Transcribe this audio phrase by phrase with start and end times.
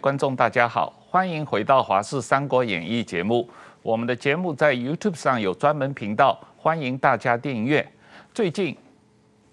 [0.00, 3.48] 观众，大家好，欢迎回到《华视三国演义》节目。
[3.82, 7.86] 我们的节目在 YouTube 上有专门频道，欢迎大家订阅。
[8.32, 8.74] 最近，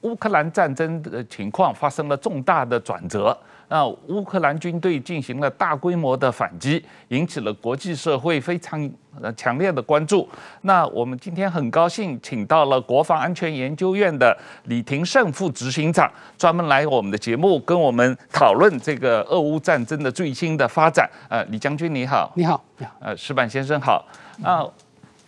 [0.02, 3.38] 乌克兰战争的情况发生了重大的转折。
[3.70, 8.90] 那乌克兰军队进行了大规模的反击，引起了国际社会非常
[9.22, 10.28] 呃强烈的关注。
[10.62, 21.10] 那我们今天很高兴请到了国防安全研究院的李廷胜副执行长，专门来我们的节目跟我们讨论这个俄乌战争的最新的发展。
[21.30, 24.06] 呃，李将军你好，你好，你好，呃，石板先生好。
[24.38, 24.66] 那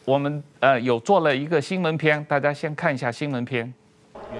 [0.06, 3.74] 我们呃有做了一个新闻片，大家先看一下新闻片。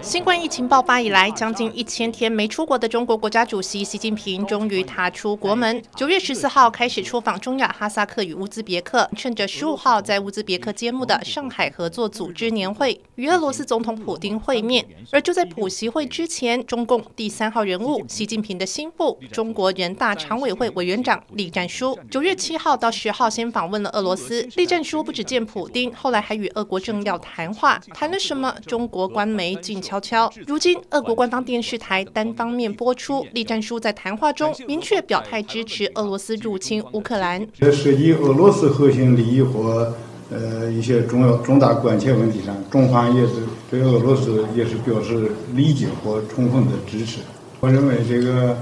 [0.02, 5.82] 新冠疫情爆发以来，将近一千天没出国的中国国家主席习近平终于踏出国门。
[5.96, 14.86] 九月十四号开始出访中亚哈萨克与乌兹别克，趁着十五号在乌兹别克揭幕的上海合作组织年会，与俄罗斯总统普丁会面。
[15.12, 24.48] 而就在普习会之前，中共第三号人物习近平的心腹、中国人大常委会委员长栗战书，九月七号到十号先访问了俄罗斯。
[24.56, 28.56] 栗战书不只见普丁，后来还与俄国政要谈话，谈了什么？
[28.66, 29.90] 中国官媒进。
[29.90, 37.44] 悄悄，如今俄国官方电视台单方面播出，栗战书在谈话中明确表态支持俄罗斯入侵乌克兰。
[37.60, 39.92] 在涉及俄罗斯核心利益和
[40.30, 43.34] 呃一些重要重大关切问题上，中方也是
[43.72, 47.22] 对俄罗斯也是表示理解和充分的支持。
[47.60, 48.56] 我认为这个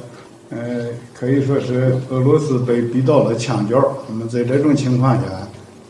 [0.50, 5.24] 呃可以说是俄罗斯被逼到了墙角，那么在这种情况下，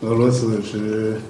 [0.01, 1.21] 俄罗斯是。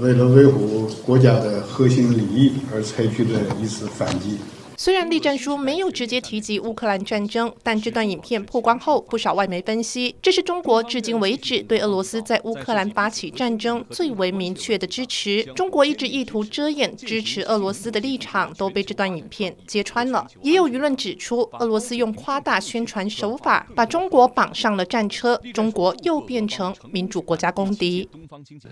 [0.00, 4.38] 为了维护国家的核心利益而采取的一次反击。
[4.76, 15.44] 虽然栗战书没有直接提及乌克兰战争，但这段影片曝光后，不少外媒分析，这是中国至今为止对俄罗斯在乌克兰发起战争最为明确的支持。
[15.54, 20.26] 中国一直意图遮掩支持俄罗斯的立场，都被这段影片揭穿了。
[20.42, 28.08] 也有舆论指出，俄罗斯用夸大宣传手法把中国绑上了战车，中国又变成民主国家公敌。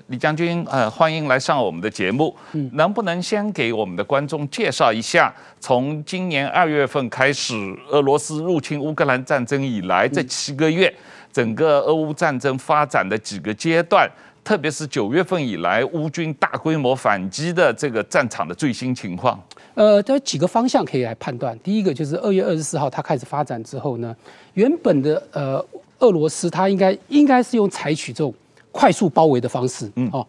[0.08, 2.34] 李将军，呃，欢迎来上我们的节目。
[2.72, 7.54] 能不能先给我们的观众介绍一下，从从今年二月份开始，
[7.88, 10.92] 俄罗斯入侵乌克兰战争以来，这七个月，
[11.32, 14.10] 整个俄乌战争发展的几个阶段，
[14.42, 19.40] 特别是九月份以来，乌军大规模反击的这个战场的最新情况。
[19.74, 21.56] 呃，有几个方向可以来判断。
[21.60, 24.14] 第一个就是二月二十四号它开始发展之后呢，
[24.54, 25.64] 原本的呃
[26.00, 28.34] 俄罗斯它应该应该是用采取这种
[28.72, 30.26] 快速包围的方式，嗯哦，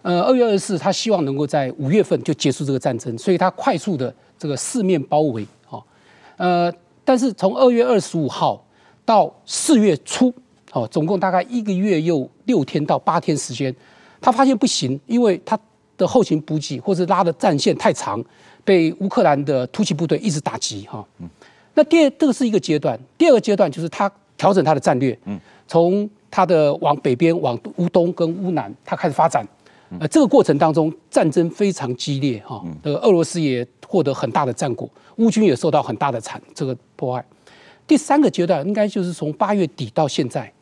[0.00, 4.14] 呃二月二十四他希望能够在五月份就结束这个战争，所以他快速的。
[4.40, 5.82] 这个四面包围，哦，
[6.38, 6.72] 呃，
[7.04, 8.64] 但是从二月二十五号
[9.04, 10.32] 到四月初，
[10.72, 13.74] 哦，总共大概一个月又六天到八天时间，
[14.18, 15.60] 他发现不行，因为他
[15.98, 18.24] 的后勤补给或者拉的战线太长，
[18.64, 21.28] 被乌克兰的突击部队一直打击，哈，嗯，
[21.74, 29.46] 那第二这个是一个阶段，第二个阶段就是他调整他的战略，嗯，从他的往北边往乌东跟乌南，他开始发展。
[29.98, 37.24] 呃，这个过程当中战争非常激烈哈，呃，俄罗斯也获得很大的战果，乌军也受到很大的惨这个破坏。
[37.88, 40.52] 第三个阶段应该就是从八月底到现在，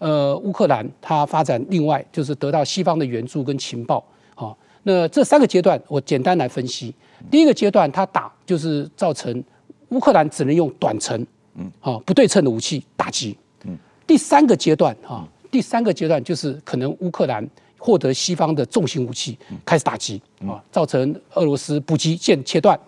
[0.00, 4.04] 呃，乌克兰它发展另外就是得到西方的援助跟情报，
[4.34, 6.92] 好，那这三个阶段我简单来分析。
[7.30, 9.44] 第一个阶段它打就是造成
[9.90, 13.38] 乌克兰只能用短程，嗯，好不对称的武器打击。
[13.64, 13.78] 嗯，
[14.08, 17.48] 第三个阶段哈，第三个阶段就是可能乌克兰。
[17.84, 22.78] 获得西方的重型武器，开始打击啊，造成俄罗斯补给线切断，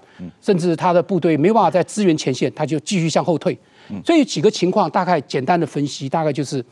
[0.41, 3.59] 甚至他的部队没办法再支援前线，他就继续向后退。
[4.05, 6.65] 所以几个情况大概简单的分析，大概就是，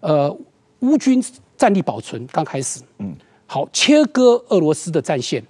[0.00, 0.34] 呃，
[0.80, 1.22] 乌军
[1.54, 3.14] 战力保存刚开始，嗯，
[3.46, 5.44] 好切割俄罗斯的战线，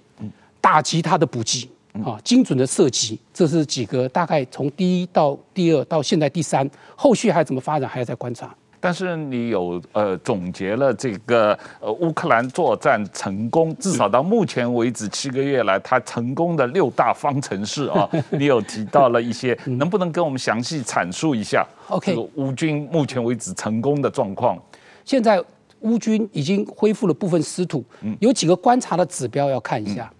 [0.59, 1.69] 打击他的补给
[2.03, 8.53] 啊，精准的射击，这是几个大概从第一到第二到现在第三，后续还怎么发展还要再观察。
[8.79, 24.57] 但是你有呃总结了这个呃乌克兰作战成功，至少到目前为止七个月来，它成功的六大方程式啊， 你有提到了一些，能不能跟我们详细阐述一下？OK，这个乌军目前为止成功的状况。
[25.03, 25.43] 现在
[25.79, 27.83] 乌军已经恢复了部分失土，
[28.19, 30.11] 有几个观察的指标要看一下。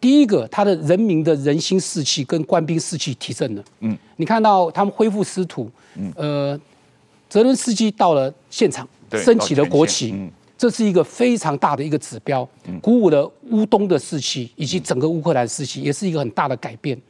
[0.00, 3.62] 第一个，他的人民的人心士气跟官兵士气提振了。
[3.80, 5.70] 嗯，你看到他们恢复失土，
[6.14, 6.60] 呃。
[7.32, 10.14] 泽伦斯基到了现场，升起了国旗，
[10.58, 12.46] 这是一个非常大的一个指标，
[12.82, 17.00] 鼓舞了乌东的士气以及整个乌克兰士气，也是一个很大的改变。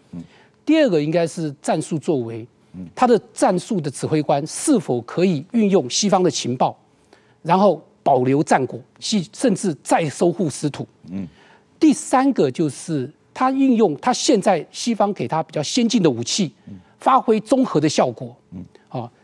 [0.64, 2.46] 第二个应该是战术作为，
[2.94, 6.78] 他的战术的指挥官是否可以运用西方的情报，
[7.42, 10.86] 然后保留战果，甚至再收复失土。
[11.80, 16.52] 第三个就是他运用他现在西方给他比较先进的武器，
[17.00, 18.36] 发挥综合的效果。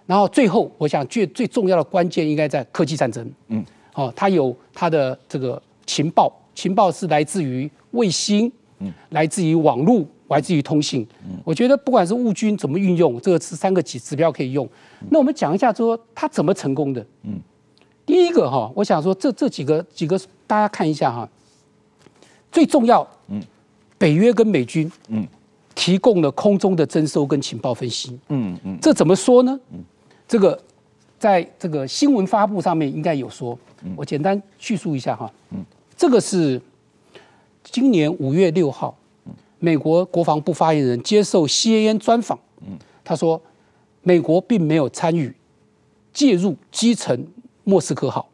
[0.09, 3.31] 然后最后，我想最最重要的关键应该在科技战争。
[3.49, 3.63] 嗯，
[3.93, 11.07] 哦，它有它的这个情报，情报是来自于卫星，嗯，来自于网络，来自于通信。
[11.29, 14.67] 嗯，我觉得不管是乌军怎么运用，这个是三个指指标可以用。
[15.11, 17.05] 那我们讲一下说它怎么成功的。
[17.25, 17.39] 嗯，
[18.07, 21.29] 第一个哈，我想说这这几个几个大家看一下哈，
[22.51, 23.43] 最重要，嗯，
[23.99, 25.29] 北约跟美军，嗯，
[25.75, 28.19] 提供了空中的侦收跟情报分析。
[28.31, 29.61] 嗯嗯，这怎么说呢？
[29.71, 29.85] 嗯。
[30.29, 30.61] 这个
[31.19, 33.59] 在这个新闻发布上面应该有说，
[33.97, 35.29] 我简单叙述一下哈。
[35.97, 36.61] 这个是
[37.65, 38.95] 今年五月六号，
[39.59, 42.39] 美国国防部发言人接受 CNN 专访，
[43.03, 43.41] 他说
[44.03, 45.35] 美国并没有参与
[46.13, 47.27] 介入击沉
[47.65, 48.29] 莫斯科号，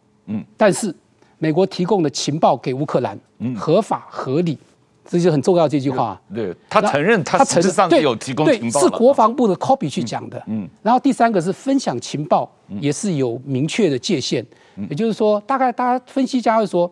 [0.57, 0.95] 但是
[1.39, 3.19] 美国提供的情报给乌克兰，
[3.57, 4.59] 合法合理。
[5.07, 6.21] 这就很重要这句话。
[6.35, 10.43] 对，他承认他实质上有提供情报，是国防部的 copy 去讲的。
[10.47, 14.43] 嗯，然后第三个是分享情报，也是有明确的界限。
[14.77, 16.91] 嗯也就是说，大概大家分析家会说，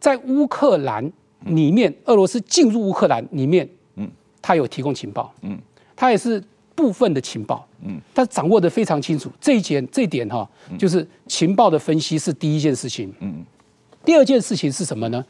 [0.00, 1.04] 在乌克兰
[1.44, 4.10] 里面，俄罗斯进入乌克兰里面，嗯，
[4.42, 5.56] 他有提供情报，嗯，
[5.94, 6.42] 他也是
[6.74, 9.30] 部分的情报，嗯，他掌握的非常清楚。
[9.40, 13.14] 这一点，这一点哈，就是情报的分析是第一件事情。
[13.20, 13.44] 嗯，
[14.04, 15.24] 第二件事情是什么呢？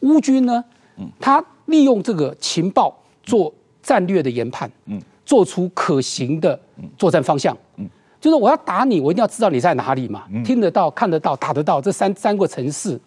[0.00, 0.64] 乌军呢，
[0.96, 1.44] 嗯他。
[1.66, 3.52] 利用这个情报做
[3.82, 6.58] 战略的研判，嗯，做出可行的
[6.96, 7.88] 作战方向，嗯，
[8.20, 12.98] 就是我要打你，我一定要知道你在哪里嘛，听得到、看得到、打得到这三三个城市。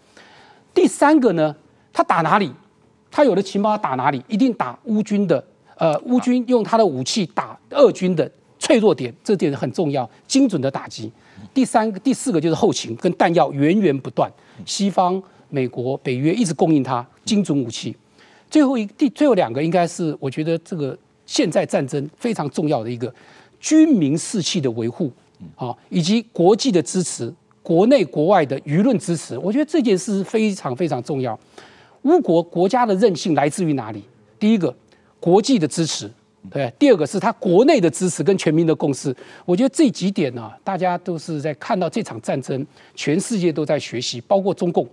[0.74, 1.56] 第三个呢，
[1.92, 2.52] 他打哪里？
[3.10, 4.24] 他有的情报要打哪里？
[4.28, 5.44] 一定打乌军的，
[5.76, 11.12] 呃，乌军用他的武器打俄军的脆弱点，这点很重要，精准的打击。
[11.54, 14.32] 第三个、第四个就是后勤跟弹药源源不断，
[14.66, 17.96] 西方、美国、北约一直供应他精准武器。
[18.50, 23.14] 最后一第最后两个应该是我觉得这个现在战争非常重要的一个
[23.60, 25.12] 军民士气的维护
[25.56, 31.38] 啊，以及国际的支持，国内国外的舆论支持，我觉得这件事非常非常重要。
[32.04, 34.02] 乌国国家的韧性来自于哪里？
[34.40, 34.74] 第一个，
[35.20, 36.10] 国际的支持，
[36.50, 39.14] 对；第二个是他国内的支持跟全民的共识。
[39.44, 42.66] 我觉得这几点呢，大家都是在看到这场战争，
[42.96, 44.88] 全世界都在学习，包括中共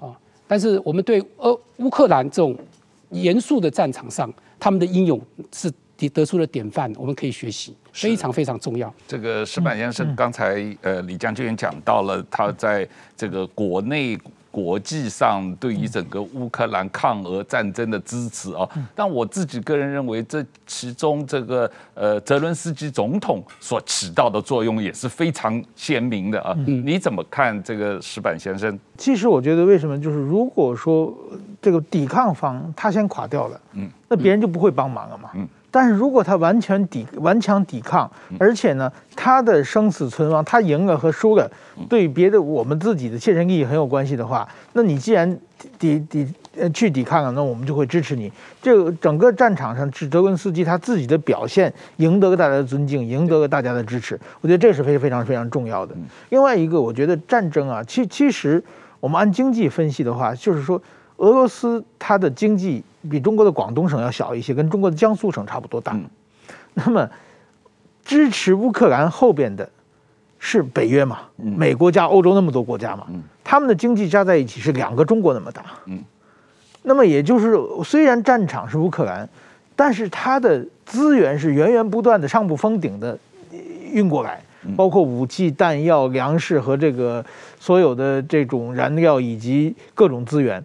[0.00, 0.18] 啊。
[0.48, 2.56] 但是我们对呃乌克兰这种。
[3.10, 5.20] 严肃的战场上，他们的英勇
[5.52, 8.92] 是得得出了典范，我们可以学习，非常非常重要。
[9.06, 14.18] 这个石板先生刚才呃李将军也讲到了，他在这个国内。
[14.50, 26.54] 国际上对于整个乌克兰抗俄战争的支持啊，但我自己个人认为，这其中这个呃泽伦斯基总统所起到的作用也是非常鲜明的啊。
[26.66, 28.78] 你怎么看这个石板先生？
[28.98, 31.16] 其实我觉得，为什么就是如果说
[31.62, 35.48] 这个抵抗方他先垮掉了，嗯，那别人就不会帮忙了嘛，嗯。
[35.70, 41.50] 但是如果他完全抵顽强抵抗，而且呢，他的生死存亡，他赢了和输了，
[41.88, 45.38] 对别的我们自己的切身利益很有关系的话，那你既然
[45.78, 46.26] 抵抵
[46.58, 48.32] 呃去抵抗了，那我们就会支持你。
[48.60, 54.18] 这个整个战场上，是泽伦斯基他自己的表现赢得了大家的尊敬，赢得了大家的支持。
[54.40, 55.94] 我觉得这是非非常非常重要的。
[56.30, 58.62] 另外一个，我觉得战争啊，其其实
[58.98, 60.80] 我们按经济分析的话，就是说
[61.20, 62.84] 俄罗斯它的经济。
[63.08, 65.92] 比中国的广东省要小一些，跟中国的江苏省差不多大。
[65.94, 66.04] 嗯、
[66.74, 67.08] 那么
[68.04, 69.66] 支持乌克兰后边的
[70.38, 71.20] 是北约嘛？
[71.38, 73.06] 嗯、美国加欧洲那么多国家嘛？
[73.08, 75.64] 嗯、他们的经济加在一起是两个中国那么大。
[75.86, 76.04] 嗯、
[76.82, 79.26] 那么也就是虽然战场是乌克兰，
[79.74, 83.18] 但是它的资源是源源不断的上不封顶的
[83.90, 84.42] 运过来，
[84.76, 87.24] 包括武器、弹药、粮食和这个
[87.58, 90.62] 所有的这种燃料以及各种资源。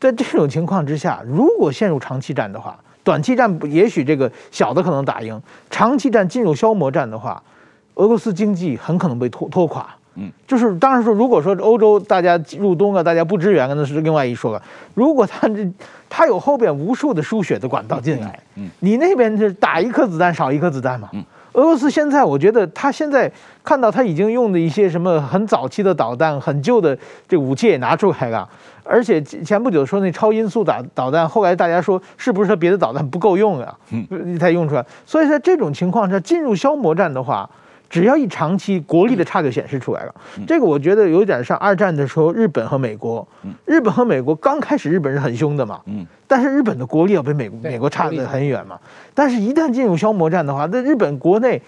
[0.00, 5.40] 在这种情况之下，如果陷入长期战的话，短期战也许这个小的可能打赢，
[5.70, 7.42] 长期战进入消磨战的话，
[7.94, 9.86] 俄罗斯经济很可能被拖拖垮。
[10.20, 14.60] 嗯，就是当然说，如果说欧洲大家入冬了，大家不支援了，那是另外一说了。
[14.94, 15.64] 如果他这
[16.08, 21.08] 他有后边无数的输血的管道进来，嗯，你那边是打一颗子弹少一颗子弹嘛？
[21.12, 23.30] 嗯，俄罗斯现在我觉得他现在
[23.64, 28.48] 看到他已经用的一些什么很早期的导弹、很旧的这武器也拿出来了。
[28.84, 33.76] 而且前不久说那超音速导导弹，后来大家说是不是他别的导弹不够用啊？
[33.90, 34.84] 嗯，才用出来。
[35.04, 37.48] 所以在这种情况下进入消磨战的话，
[37.88, 40.14] 只要一长期国力的差就显示出来了。
[40.46, 43.26] 这个我觉得有点像二战的时候日本和美国。
[43.64, 45.80] 日本和美国刚开始日本是很凶的嘛，
[46.26, 48.78] 但是日本的国力要比美美国差得很远嘛。
[49.14, 51.60] 但是一旦进入消磨战的话，那日本国内。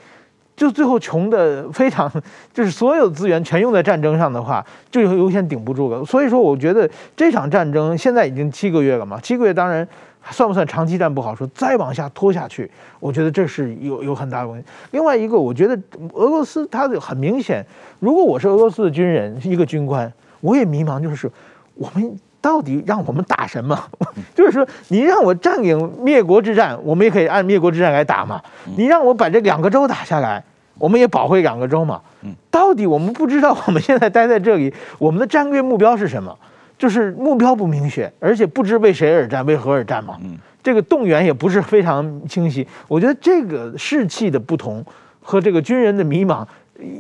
[0.61, 2.07] 就最后穷的非常，
[2.53, 6.05] 就是所有资源全用在战争上的话，就有优先顶不住了。
[6.05, 6.87] 所以说，我觉得
[7.17, 9.89] 这场战争现在已经七个月了嘛，七个月当然
[10.31, 14.69] 算不算长期战不好说，再往下拖下去，我觉得这是有有很大的问题。
[14.91, 15.75] 另外一个，我觉得
[16.13, 17.65] 俄罗斯它的很明显，
[17.99, 20.13] 如果我是俄罗斯的军人，一个军官，
[20.43, 21.31] 我也迷茫，就是
[21.75, 22.15] 我们。
[22.43, 23.79] 到底让我们打什么？
[24.35, 28.41] 就是说，你让我占领灭国之战，我们也可以按灭国之战来打嘛。
[28.79, 30.43] 你让我把这两个州打下来，
[30.81, 32.01] 我们也保卫两个州嘛。
[32.25, 36.37] 嗯到底我们不知道，我们现在待在这里， 我们的战略目标是什么？
[36.77, 40.17] 就是目标不明确，而且不知为谁而战，为何而战嘛。
[40.25, 42.67] 嗯这个动员也不是非常清晰。
[42.87, 44.85] 我觉得这个士气的不同
[45.23, 46.45] 和这个军人的迷茫，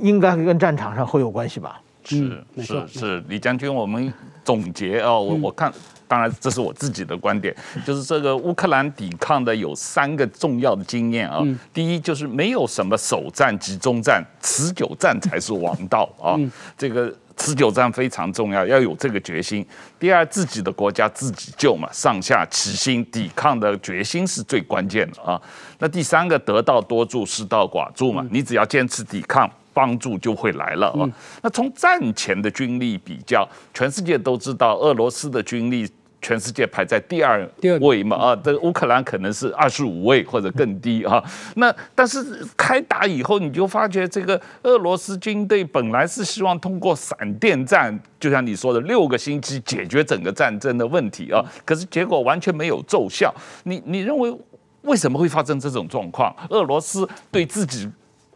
[0.01, 1.79] 应该跟战场上会有关系吧。
[2.03, 4.11] 是是是，李将军，我们
[4.43, 5.71] 总结啊，我我看，
[6.11, 7.55] 当然这是我自己的观点，
[7.87, 11.41] 就是这个乌克兰抵抗的有三个重要的经验啊。
[11.73, 16.35] 第一就是没有什么首战、集中战，持久战才是王道啊。
[16.77, 19.65] 这个持久战非常重要，要有这个决心。
[20.01, 25.41] 第二，自己的国家自己救嘛，上下齐心，抵抗的决心是最关键的啊。
[25.79, 29.49] 那第三个，得道多助，失道寡助嘛，你只要坚持抵抗。
[29.73, 31.09] 帮助就会来了啊！
[31.41, 35.89] 那从战前的军力比较，全世界都知道俄罗斯的军力，
[36.23, 37.49] 全世界排在第二
[37.81, 41.23] 位嘛啊，这乌克兰可能是二十五位或者更低啊。
[41.57, 53.35] 那但是开打以后，你就发觉这个俄罗斯军队本来是希望通过闪电战，就像你说的六个星期解决整个战争的问题啊，可是结果完全没有奏效。
[53.65, 54.35] 你你认为
[54.83, 56.35] 为什么会发生这种状况？
[56.51, 57.89] 俄罗斯对自己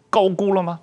[0.08, 0.80] 高估了吗？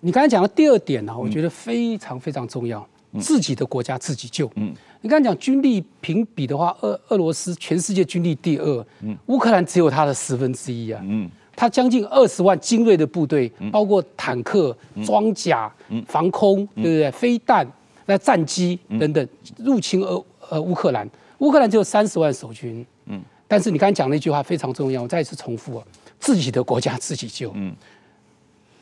[0.00, 2.86] 你刚才讲的第二点呢，我觉得非常非常重要。
[3.20, 4.50] 自己的国家自己救。
[4.56, 11.00] 嗯，你刚才讲军力评比的话，俄俄罗斯全世界军力第二，嗯，乌克兰只有它的十分之一啊。
[11.04, 15.72] 嗯，它将近二十万精锐的部队，包括坦克、装甲、
[16.06, 17.10] 防空，对不对？
[17.10, 17.66] 飞弹、
[18.06, 21.08] 那战机等等，入侵俄呃乌克兰。
[21.38, 22.84] 乌克兰只有三十万守军。
[23.06, 25.84] 嗯，但是你刚才讲那句话非常重要，我再一次重复啊，
[26.18, 27.52] 自己的国家自己救。
[27.54, 27.74] 嗯。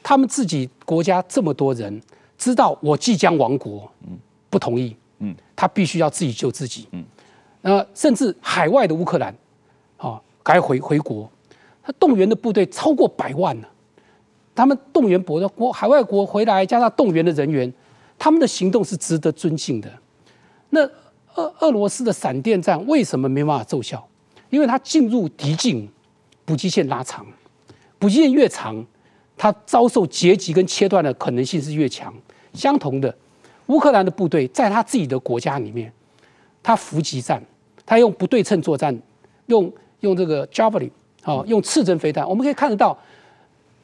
[0.06, 1.98] 他们自己国家这么多人，
[2.36, 3.90] 知道我即将亡国，
[4.50, 4.96] 不同意，
[5.56, 6.88] 他必须要自己救自己，
[7.62, 9.34] 那甚至海外的乌克兰，
[9.96, 11.30] 啊，该回回国，
[11.82, 13.66] 他动员的部队超过百万呢，
[14.54, 17.72] 他们动员国的国海外国回来，加上动员的人员，
[18.18, 19.90] 他们的行动是值得尊敬的。
[20.70, 20.80] 那
[21.36, 24.06] 俄俄罗斯的闪电战为什么没办法奏效？
[24.50, 25.88] 因为他进入敌境，
[26.44, 27.26] 补给线拉长，
[27.98, 28.84] 补给线越长。
[29.36, 32.12] 他遭受截击跟切断的可能性是越强。
[32.52, 33.12] 相同的，
[33.66, 35.92] 乌克兰的部队在他自己的国家里面，
[36.62, 37.42] 他伏击战，
[37.84, 38.96] 他用不对称作战，
[39.46, 40.90] 用用这个 Javelin
[41.22, 42.28] 啊，用刺针飞弹。
[42.28, 42.96] 我们可以看得到，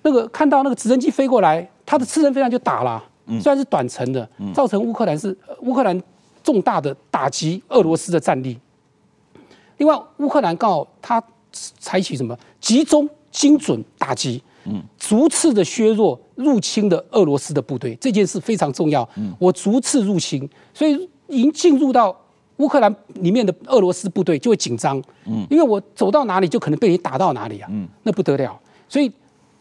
[0.02, 3.02] 那个看到那个直升机飞过来，他的刺针飞弹就打了，
[3.40, 6.00] 虽然是短程的，造成乌克兰是乌克兰
[6.44, 8.56] 重大的打击俄罗斯的战力。
[9.78, 11.20] 另外，乌克兰刚好他
[11.52, 14.40] 采取什么集中精准打击。
[14.64, 19.08] 嗯，逐次的削弱入侵的俄罗斯的部队，这件事非常重要。
[19.16, 22.14] 嗯，我逐次入侵，所以已经进入到
[22.58, 25.02] 乌克兰里面的俄罗斯部队就会紧张。
[25.26, 27.68] 嗯，因为我走到哪里就可能被你打到哪里啊。
[27.72, 28.58] 嗯，那不得了。
[28.88, 29.10] 所以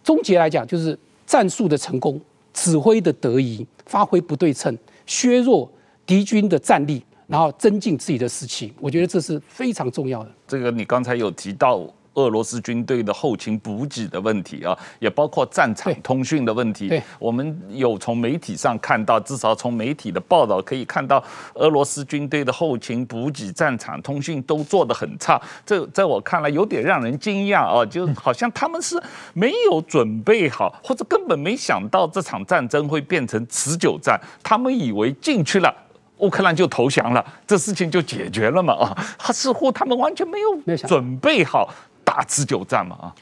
[0.03, 2.19] 终结来讲，就是战术的成功、
[2.53, 5.71] 指挥的得宜、发挥不对称、削弱
[6.05, 8.73] 敌军的战力，然后增进自己的士气。
[8.79, 10.31] 我觉得这是非常重要的。
[10.47, 11.87] 这个你刚才有提到。
[12.15, 17.01] 俄罗斯军队的后勤补给的问题啊，也包括战场通讯的问题。
[17.17, 21.23] 我们有从媒体上看到，至少从媒体的报道可以看到，
[21.53, 25.41] 俄罗斯军队的后勤补给、战场通讯都做得很差。
[25.65, 29.01] 这在我看来有点让人惊讶啊，就好像他们是
[29.33, 34.19] 没有准备好，或者根本没想到这场战争会变成持久战。
[34.43, 35.73] 他们以为进去了，
[36.17, 38.97] 乌克兰就投降了，这事情就解决了嘛啊？
[39.17, 41.69] 他似乎他们完全没有准备好。
[42.09, 43.15] 打持久战嘛啊，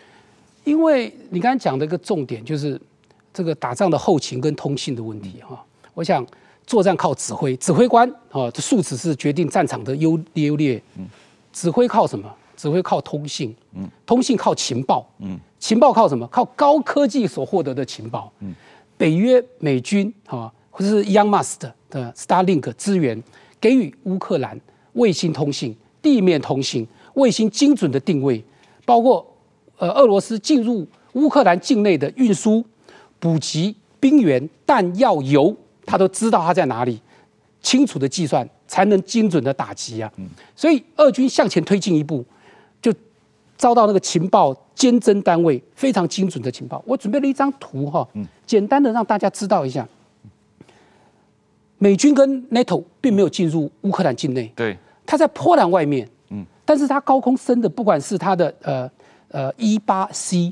[0.63, 2.79] 因为你刚才讲的一个重点就是
[3.33, 5.61] 这个打仗的后勤跟通信的问题哈。
[5.93, 6.25] 我想
[6.65, 10.81] 作战靠指挥，指挥官啊，这数值是决定战场的优优劣。
[10.97, 11.05] 嗯，
[11.51, 12.33] 指挥靠什么？
[12.55, 13.53] 指挥靠通信。
[13.73, 15.05] 嗯，通信靠情报。
[15.19, 16.25] 嗯，情报靠什么？
[16.27, 18.31] 靠高科技所获得的情报。
[18.39, 18.55] 嗯，
[18.97, 23.21] 北约美军啊，或者是 Young Musk 的 Starlink 资源，
[23.59, 24.57] 给予乌克兰
[24.93, 28.41] 卫星通信、地面通信、卫星精准的定位。
[28.87, 29.35] 包括，
[29.79, 32.63] 呃，俄罗斯进入乌克兰境内的运输、
[33.19, 35.53] 补给、兵员、弹药、油，
[35.85, 37.01] 他都知道他在哪里，
[37.61, 40.09] 清楚的计算才能精准的打击啊。
[40.55, 42.23] 所以，俄军向前推进一步，
[42.81, 42.93] 就
[43.57, 46.81] 遭到那个情报监侦单位非常精准的情报。
[46.87, 48.07] 我准备了一张图哈，
[48.45, 49.85] 简单的让大家知道一下，
[51.77, 56.11] 美军跟 NATO 并没有进入乌克兰境内，对，它在波兰外面，嗯，
[56.67, 58.91] 但是它高空升的，不管是它的呃
[59.29, 60.51] 呃 E 八 C，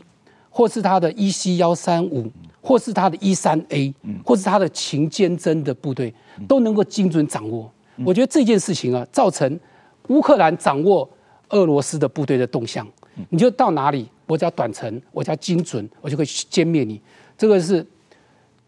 [0.50, 2.31] 或是它的 EC 幺三五，
[2.62, 3.93] 或是它的 E 三 A，
[4.24, 6.13] 或是它的勤监侦的部队，
[6.48, 7.69] 都能够精准掌握。
[8.05, 9.60] 我觉得这件事情啊，造成
[10.07, 11.10] 乌克兰掌握
[11.50, 12.88] 俄罗斯的部队的动向，
[13.27, 17.01] 你就到哪里，我只要短程，我只要精准，我就可以歼灭你。
[17.38, 17.86] 这个是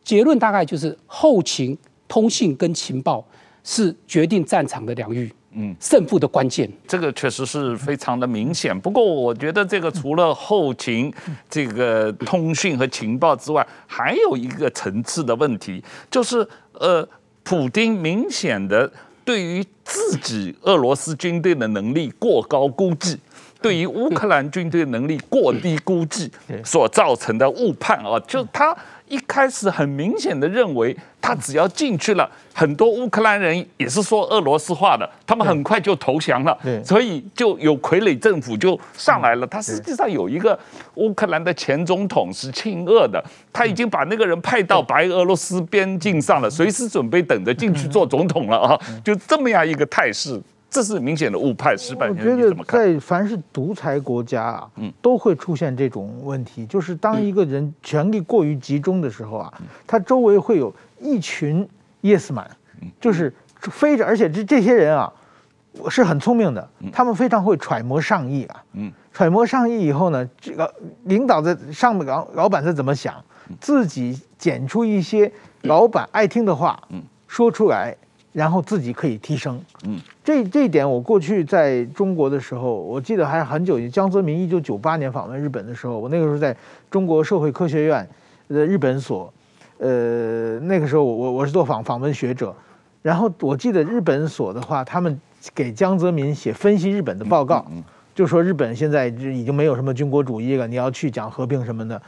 [0.03, 1.77] 结论，大概就是后勤、
[2.09, 3.25] 通信跟情报
[3.63, 6.71] 是决定战场的两域，嗯，胜负的关键。
[6.87, 8.79] 这个确实是非常的明显。
[8.79, 11.11] 不过，我觉得这个除了后勤、
[11.49, 17.07] 这个通讯和情报之外，还有一个层次的问题，就是呃，
[17.43, 18.91] 普京明显的。
[19.25, 23.19] 对于自己俄罗斯军队的能力过高估计，
[23.61, 26.31] 对于乌克兰军队能力过低估计
[26.63, 28.75] 所造成的误判啊，就他。
[29.09, 39.47] 一开始很明显的认为，他只要进去了，很多乌克兰人也是说俄罗斯话的，他们很快就投降了，所以就有傀儡政府就上来了。
[39.47, 40.59] 他实际上有一个
[40.95, 43.23] 乌克兰的前总统是亲俄的，
[43.53, 50.37] 他已经把那个人派到白俄罗斯边境上了，随时准备等着进去做总统了啊，就这么样一个态势。
[50.69, 52.09] 这是明显的误判失败。
[52.09, 54.69] 我觉得在凡是独裁国家啊，
[55.01, 59.53] 都会出现这种问题，就是当一个人权力过于集中的时候啊，
[59.87, 61.67] 他周围会有一群
[62.01, 62.45] yes man，
[62.99, 65.11] 就是非着，而且这这些人啊
[65.89, 68.63] 是很聪明的，他们非常会揣摩上意啊，
[69.13, 70.71] 揣摩上意以后呢，这个
[71.05, 73.15] 领导在上面老老板在怎么想，
[73.59, 75.31] 自己剪出一些
[75.61, 76.77] 老板爱听的话，
[77.25, 77.95] 说出来。
[78.37, 86.55] 然后自己可以提升，嗯，这这一点我过去在中国的时候，我记得还很久，江泽民一九九八年访问日本的时候，我那个时候在
[86.91, 88.07] 中国社会科学院
[88.49, 89.33] 的日本所，
[89.79, 92.55] 呃，那个时候我我我是做访访问学者，
[93.01, 95.19] 然后我记得日本所的话，他们
[95.55, 97.65] 给江泽民写分析日本的报告，
[98.13, 101.99] 就说日本现在已经没有什么军国主义了，你要去讲和平什么的，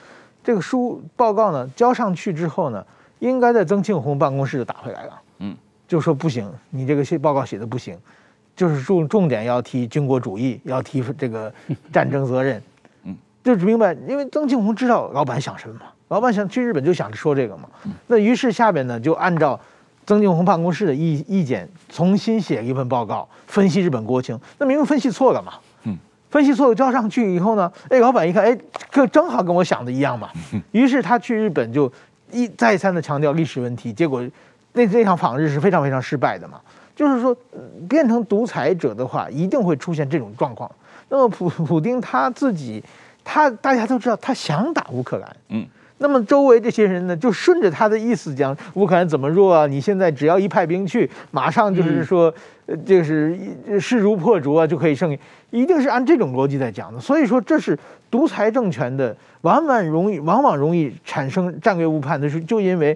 [0.44, 2.86] 这个书报告呢交上去之后呢，
[3.18, 5.29] 应该在曾庆红办公室就打回来了，嗯。
[5.90, 7.98] 就说不行，你这个写报告写的不行，
[8.56, 11.52] 就是重重点要提军国主义，要提这个
[11.92, 12.62] 战争责任，
[13.06, 17.68] 嗯，就是明白，因为曾庆红知道老板想什么嘛，老板想去日本就想着说这个嘛，
[18.06, 19.60] 那于是下边呢就按照
[20.06, 25.54] 曾庆红办公室的意意见重新写一份报告，分析日本国情，那明明分析错了嘛，
[25.86, 25.98] 嗯，
[26.30, 28.56] 分析错了交上去以后呢，哎，老板一看，哎，
[28.92, 30.30] 这正好跟我想的一样嘛，
[30.72, 31.92] 于是他去日本就
[32.32, 34.24] 一再三的强调历史问题，结果。
[34.74, 36.62] 那这场访日是非常非常失败的嘛，
[36.96, 37.36] 就是说
[37.90, 40.70] 变成独裁者的话，一定会出现这种状况。
[41.10, 42.84] 那么普普丁他自己，
[43.24, 45.66] 他大家都知道他想打乌克兰，嗯，
[45.98, 49.66] 那么周围这些人呢，就顺着他的意思讲乌克兰怎么弱啊？
[49.66, 52.32] 你现在只要一派兵去，马上就是说，
[52.86, 53.36] 就是
[53.80, 57.00] 势如破竹啊，就可以胜利，一定是按这种逻辑在讲的。
[57.00, 57.78] 所以说这是
[58.12, 62.96] 独裁政权的，往往容易往往容易产生战略误判的是，就因为。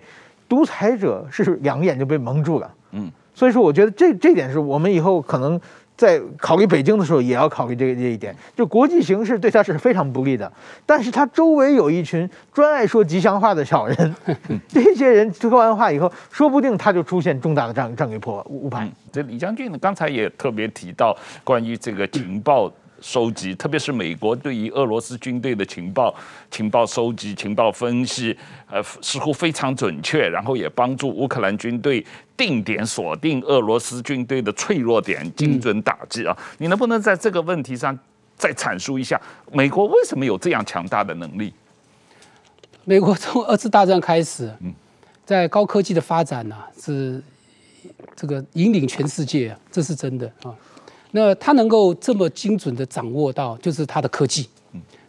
[0.53, 5.59] 独裁者是两眼就被蒙住了，嗯，所以说我觉得这这点是我们以后可能
[5.97, 10.51] 在考虑北京的时候也要考虑这个这一点，就国际形势对他是非常不利的，
[10.85, 14.15] 但是他周围有一群专爱说吉祥话的小人，
[14.69, 18.87] 这些人说完话以后，说不定他就出现重大的战战略破误判。
[19.11, 22.71] 这李将军呢，刚才也特别提到关于这个情报。
[23.03, 26.15] 收集，特别是美国对于俄罗斯军队的情报、
[26.49, 28.35] 情报收集、情报分析，
[28.71, 32.03] 呃，似乎非常准确，然后也帮助乌克兰军队
[32.37, 36.35] 定点锁定俄罗斯军队的脆弱点，精准打击啊！
[36.59, 37.97] 你能不能在这个问题上
[38.37, 41.53] 再阐述一下，美国为什么有这样强大的能力？
[42.85, 44.49] 美国从二次大战开始，
[45.25, 47.21] 在高科技的发展呢、啊，是
[48.15, 50.55] 这个引领全世界啊，这是真的啊。
[51.15, 54.47] 那它能够这么精准的掌握到，就是它的科技，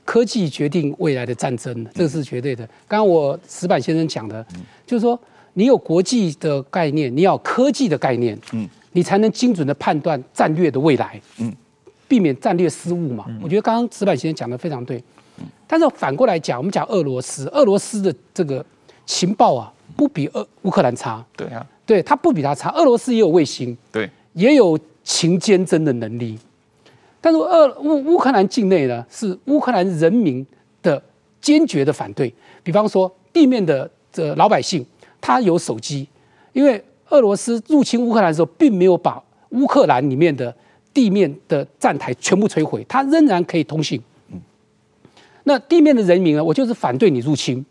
[0.04, 2.62] 科技决定未来的战争，这个是绝对的。
[2.86, 4.44] 刚刚我石板先生讲的，
[4.86, 5.18] 就是说
[5.54, 8.38] 你有国际的概念，你要科技的概念，
[8.92, 11.18] 你才能精准的判断战略的未来，
[12.06, 13.24] 避免战略失误嘛。
[13.42, 15.02] 我觉得刚刚石板先生讲的非常对，
[15.66, 18.62] 但是反过来讲，我们讲俄罗斯，俄罗斯的这个
[19.06, 22.70] 情报啊，不比俄乌克兰差，对啊，对，他不比他差。
[22.72, 24.78] 俄罗斯也有卫星，对，也有。
[25.04, 26.36] 勤监侦的能力，
[27.20, 30.44] 但是俄乌乌克兰境内呢，是乌克兰人民
[30.82, 31.00] 的
[31.40, 32.32] 坚决的反对。
[32.62, 34.84] 比方说，地面的这老百姓，
[35.20, 36.08] 他有手机，
[36.52, 40.52] 因为俄罗斯入侵乌克兰的时候，并没有把乌克兰里面的
[40.92, 44.00] 地面的站台全部摧毁，他仍然可以通信。
[45.44, 47.64] 那地面的人民呢，我就是反对你入侵。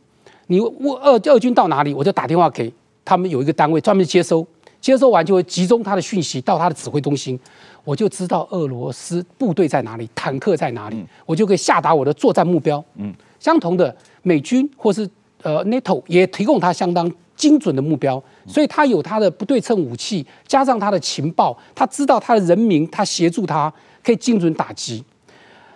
[0.47, 2.71] 你乌俄俄军到哪里，我就打电话给
[3.03, 4.45] 他们有一个单位专门接收，
[4.83, 7.39] 接收完就会集中他的讯息到他的指挥中心，
[7.85, 12.83] 我就知道俄罗斯部队在哪里，坦克在哪里，我就可以下达我的作战目标。
[12.95, 15.09] 嗯，相同的，美军或是
[15.41, 25.01] 呃 NATO 也提供他相当精准的目标，所以他有他的不对称武器，加上他的情报，他知道他的人民，他协助他可以精准打击。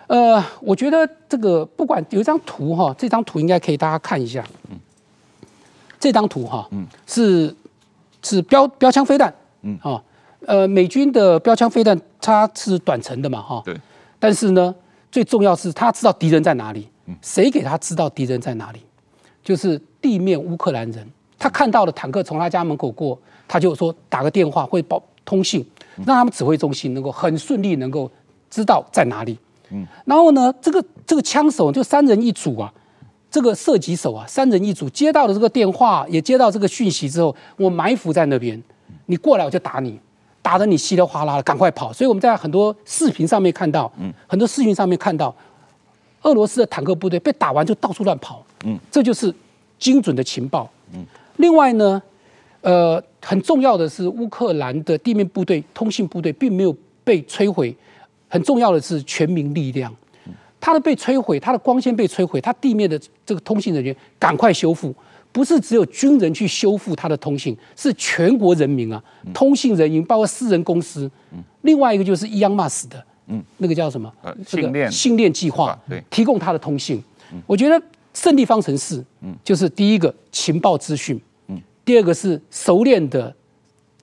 [0.07, 4.45] 呃，我觉得这个不管有一张图哈，这张图应该可以大家看一下。
[4.69, 4.77] 嗯，
[5.97, 7.55] 这张图哈，嗯，是
[8.27, 10.03] 是标标枪飞弹，嗯，哈，
[10.45, 13.75] 呃，美军的标枪飞弹它是短程的嘛，哈，对。
[14.19, 14.73] 但是呢，
[15.11, 16.89] 最重要是他知道敌人在哪里，
[17.21, 18.81] 谁给他知道敌人在哪里？
[19.43, 21.07] 就是地面乌克兰人，
[21.39, 25.65] 他看到了坦克从他家门口过，他就说打个电话会报通信，
[25.97, 28.11] 让他们指挥中心能够很顺利能够
[28.49, 29.37] 知道在哪里。
[29.69, 32.73] 嗯，然后呢，这个这个枪手就三人一组啊，
[33.37, 38.59] 这个射击手啊，三人一组，接到了这个电话，也接到这个讯息之后，我埋伏在那边，
[39.05, 39.99] 你过来我就打你，
[40.41, 41.93] 打得你稀里哗啦的，赶快跑。
[41.93, 45.31] 所以我们在很多视频上面看到，嗯，很多视频上面看到，
[46.23, 49.31] 俄罗斯的坦克部队被打完就到处乱跑，嗯，这就是
[49.77, 50.67] 精准的情报。
[50.95, 52.01] 嗯，另外呢，
[52.61, 57.77] 呃，很重要的是乌克兰的地面部队、通信部队并没有被摧毁。
[58.29, 59.95] 很重要的是全民力量，
[60.59, 64.93] 它的被摧毁，它的光纤被摧毁，它地面的这个通信人员赶快修复，
[65.31, 69.01] 不是只有军人去修复它的通信，是全国人民啊，
[69.33, 71.09] 通信人员包括私人公司，
[71.61, 74.11] 另外一个就是伊昂马斯的，嗯，那个叫什么？
[74.45, 77.01] 这个星链计划，对，提供它的通信。
[77.45, 77.81] 我觉得
[78.13, 83.33] 胜利方程式，嗯，就是第一个情报资讯，嗯，第二个是熟练的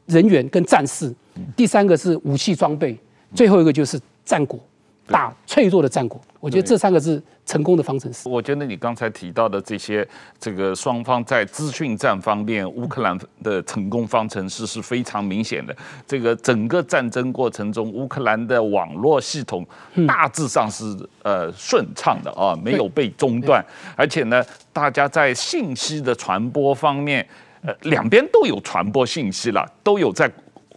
[0.06, 1.12] 人员跟战士，
[1.56, 2.96] 第三个是武器装备，
[3.34, 4.00] 最后一个就是。
[4.26, 4.58] 战果，
[5.06, 8.28] 打脆弱的战果，我觉得这三个是成功的方程式。
[8.28, 10.06] 我觉得你刚才提到的这些，
[10.40, 15.76] 这个双方在资讯战方面，乌克兰的成功方程式是非常明显的。
[16.06, 19.66] 这个整个战争过程中，乌克兰的网络系统
[20.06, 20.84] 大致上是
[21.22, 23.64] 呃顺畅的啊，没有被中断，
[23.94, 27.26] 而且呢，大家在信息的传播方面，
[27.62, 30.30] 呃，两边都有传播信息了，都有在。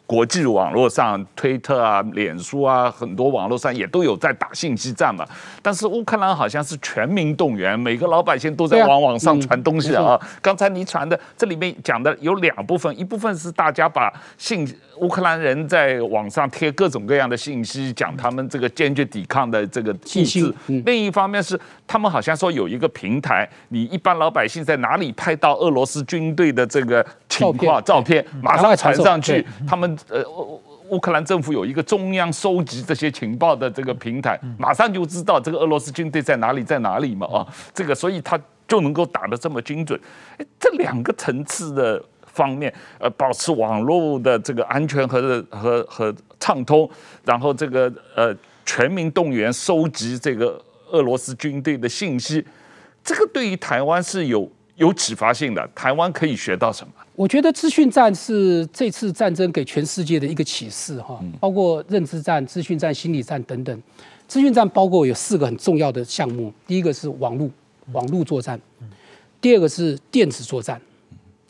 [0.08, 5.26] 国际网络上，推特啊、脸书啊，很多网络上也都有在打信息战嘛。
[5.62, 10.18] 但是乌克兰好像是全民动员，每个老百姓都在往网上传东西啊。
[10.42, 14.66] 刚才你传的这里面讲的有两部分，一部分是大家把信
[15.00, 20.54] 乌克兰人在网上贴各种各样的信息，讲他们这个坚决抵抗的这个意志。
[20.86, 29.98] 另一方面是他们好像说有一个平台，你一般老百姓在哪里拍到俄罗斯军队的这个情况照片，马上传上去，他们。
[30.10, 40.00] 呃，乌乌克兰政府有一个中央收集这些情报的这个平台，马上就知道这个俄罗斯军队在哪里，在哪里嘛啊，这个所以他就能够打得这么精准。
[40.38, 42.02] 哎，这两个层次的
[42.38, 46.88] 方面，呃，保持网络的这个安全和和和畅通，
[47.26, 52.46] 然后这个呃全民动员收集这个俄罗斯军队的信息，
[53.04, 55.70] 这个对于台湾是有有启发性的。
[55.74, 56.94] 台湾可以学到什么？
[57.16, 63.82] 我觉得资讯战是这次战争给全世界的一个启示哈，包括认知战、资讯战、心理战等等。
[64.28, 67.50] 资讯战包括有四个很重要的项目，第一个是网络，
[67.94, 68.56] 网络作战；
[69.42, 70.78] 第二个是电子作战；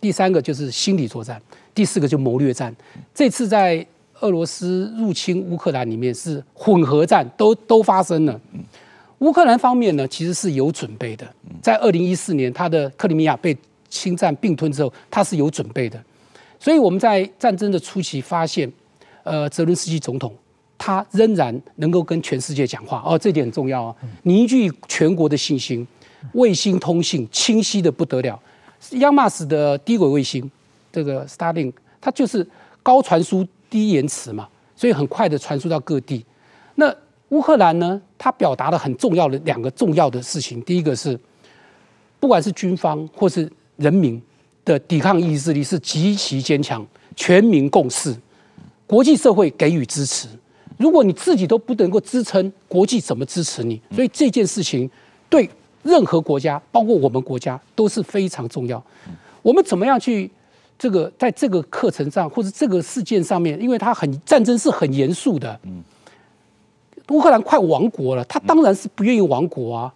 [0.08, 1.36] 第三个就是心理作战；
[1.76, 2.74] 第四个就谋略战。
[3.14, 3.86] 这次在
[4.22, 8.40] 俄罗斯入侵乌克兰里面是混合战，都都发生了。
[9.20, 11.28] 乌克兰方面呢，其实是有准备的，
[11.62, 13.54] 在二零一四年他的克里米亚被。
[13.90, 15.98] 侵占并吞之后，他是有准备的，
[16.60, 18.70] 所以我们在战争的初期发现，
[19.24, 20.36] 呃，泽伦斯基总统
[20.78, 25.88] 他仍然能够跟全世界讲话哦，这点很重要啊，凝聚全国的信心，
[26.34, 28.38] 卫星通信清晰的不得了，
[28.92, 30.50] 央马斯的低轨卫星
[30.92, 32.48] 这个 Starlink，它就是
[32.82, 36.26] 高传输低延迟嘛，所以很快的传输到各地。
[36.76, 36.94] 那
[37.30, 41.20] 乌克兰呢，它表达了很重要的两个重要的事情，第一个是
[42.20, 44.22] 不管是军方或是人民
[44.64, 46.86] 的抵抗意志力是极其坚强，
[47.16, 48.16] 全民共识，
[48.86, 50.28] 国际社会给予支持。
[50.78, 53.82] 如果你自己都不能够支撑，国际怎么支持你？
[53.92, 54.90] 所以这件事情
[55.28, 55.50] 对
[55.88, 58.84] 任何国家，包括我们国家都是非常重要。
[59.42, 60.30] 我们怎么样去
[60.78, 65.60] 这个在这个课程上，或者这个事件上面，因为它很战争是很严肃的。
[67.10, 69.94] 乌克兰快亡国了，他当然是不愿意亡国啊。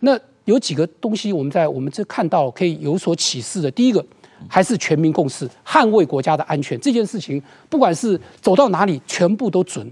[0.00, 0.18] 那。
[0.46, 3.70] 有几个东西我们在我们这看到可以有所启示的。
[3.70, 4.04] 第一个
[4.48, 9.88] 还是全民共识，捍卫国家的安全这件事情，不管是走到哪里，全部都准。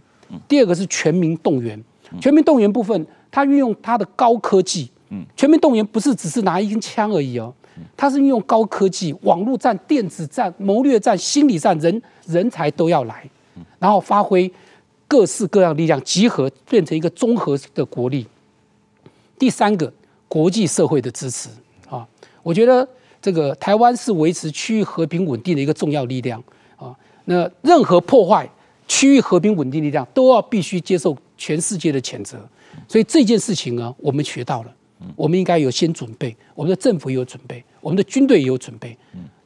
[0.49, 1.81] 第二个是全民动员，
[2.21, 4.91] 全民动员部分，它运用它的高科技，
[5.37, 7.53] 全面动员不是只是拿一根枪而已哦，
[7.97, 13.29] 它是运用高科技、网络战、电子战、谋略战、心理战，人人才都要来，
[13.79, 14.51] 然后发挥
[15.09, 18.27] 各式各样力量集合，变成一个综合的国力。
[19.39, 19.93] 第三个，
[20.29, 21.49] 国际社会的支持
[21.89, 22.07] 啊，
[22.43, 22.87] 我觉得
[23.21, 26.43] 这个台湾是维持区域和平稳定的一个重要力量
[26.77, 26.95] 啊。
[27.25, 28.49] 那任何破坏
[28.87, 32.39] 区域和平稳定力量，都要必须接受全世界的谴责。
[32.87, 34.75] 所以这件事情呢，我们学到了，
[35.17, 38.97] 我们应该有先准备，我们的政府也有准备，我们的军队也有准备。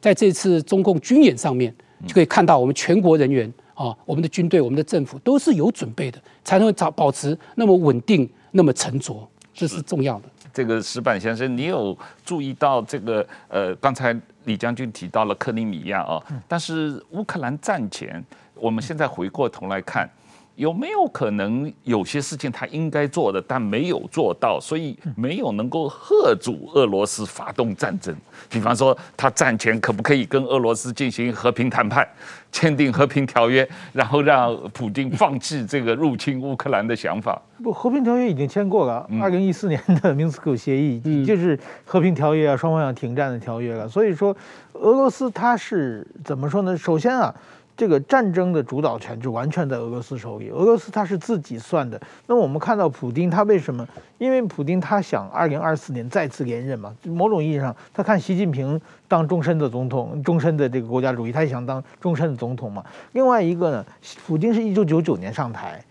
[0.00, 1.74] 在这次中共军演上面，
[2.06, 10.28] 就可以看到我们全国人员啊，我们的军队、我们的政府都是有准备的，才能保保持那么稳定、那么沉着，这是重要的。
[10.52, 13.26] 这个石板先生，你有注意到这个？
[13.48, 14.14] 呃，刚才
[14.44, 18.22] 李将军提到了克里米亚啊，但是乌克兰战前，
[18.54, 20.08] 我们现在回过头来看。
[20.56, 28.14] 有没有可能有些事情他应该做的，但没有做到，所以没有能够吓阻俄罗斯发动战争？
[28.48, 32.06] 比方说，他战前可不可以跟俄罗斯进行和平谈判，
[32.52, 37.40] 签订和平条约，然后让普京放弃这个入侵乌克兰的想法？
[37.60, 43.88] 不，和平条约已经签过了，二零一四年的明斯克协议就是和平条约啊，双方要停战的条约了。
[43.88, 44.36] 所以说，
[44.74, 46.76] 俄罗斯他是怎么说呢？
[46.76, 47.34] 首先啊。
[47.76, 50.48] 这个战争的主导权就完全在俄罗斯手里。
[50.50, 52.00] 俄罗斯他是自己算的。
[52.26, 53.86] 那我们看到普京他为什么？
[54.18, 56.94] 因为普京他想二零二四年再次连任嘛。
[57.02, 62.84] 某种意义上，他看习近平当终身的总统，终身的这个国家主义，他也想当终身的总统嘛。
[63.12, 63.84] 另外一个呢，
[64.24, 65.84] 普京是一九九九年上台，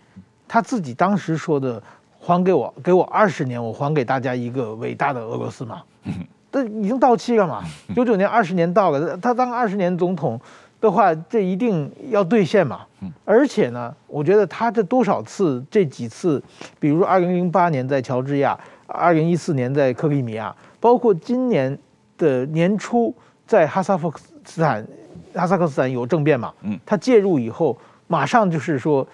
[0.48, 1.82] 他自己当时说的
[2.18, 5.82] “还给我，给我二十年，我还给大家一个伟大的俄罗斯”嘛。
[6.50, 7.62] 这已经到期了嘛？
[7.96, 10.40] 九九年二十年到了，他当二十年总统。
[10.84, 12.82] 的话，这一定要兑现嘛。
[13.24, 16.42] 而且呢，我觉得他这多少次，这几次，
[16.78, 21.78] 比如说二零零八年在乔治亚，二零一四年在克里米亚，包括今年
[22.18, 23.14] 的年初
[23.46, 24.12] 在哈萨克
[24.44, 24.86] 斯坦，
[25.34, 26.52] 哈萨克斯坦有政变嘛。
[26.84, 27.74] 他介入以后，
[28.06, 29.06] 马上就是说，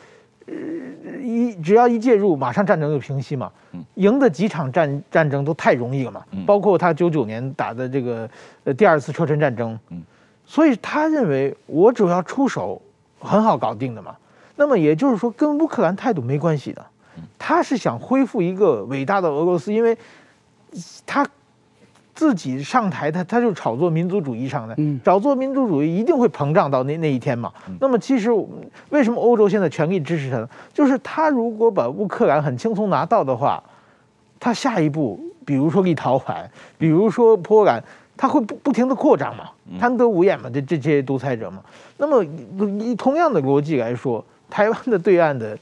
[0.47, 0.55] 呃，
[1.23, 3.49] 一只要一介入，马上战争就平息嘛。
[3.95, 6.25] 赢的几场战战争都太容易了嘛。
[6.45, 8.29] 包括他九九年打的这个
[8.65, 9.79] 呃第二次车臣战争。
[10.51, 12.83] 所以他认为我只要出手，
[13.21, 14.17] 很好搞定的嘛。
[14.57, 16.85] 那么也就是说，跟乌克兰态度没关系的。
[17.39, 19.97] 他是想恢复一个伟大的俄罗斯，因为
[21.07, 21.25] 他
[22.17, 27.53] 自己上台，他他就炒作民族主义上的，炒作民族主义一定会膨胀到那那一天嘛。
[27.79, 28.33] 那么其实
[28.89, 30.49] 为什么欧洲现在全力支持他呢？
[30.75, 33.63] 就是他如果把乌克兰很轻松拿到的话，
[34.41, 36.45] 他下一步，比如说立陶宛，
[36.77, 37.81] 比如说波兰。
[38.21, 41.63] 他会不不停的扩张嘛，贪得无厌嘛，这这些独裁者嘛。
[41.97, 42.23] 那么
[42.85, 45.59] 以同样的逻辑来说，台湾的对岸的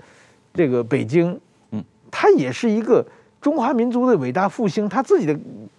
[0.52, 1.38] 这个北京，
[1.70, 3.06] 嗯，它也是一个
[3.40, 5.38] 中华民族的伟大复兴，它自己的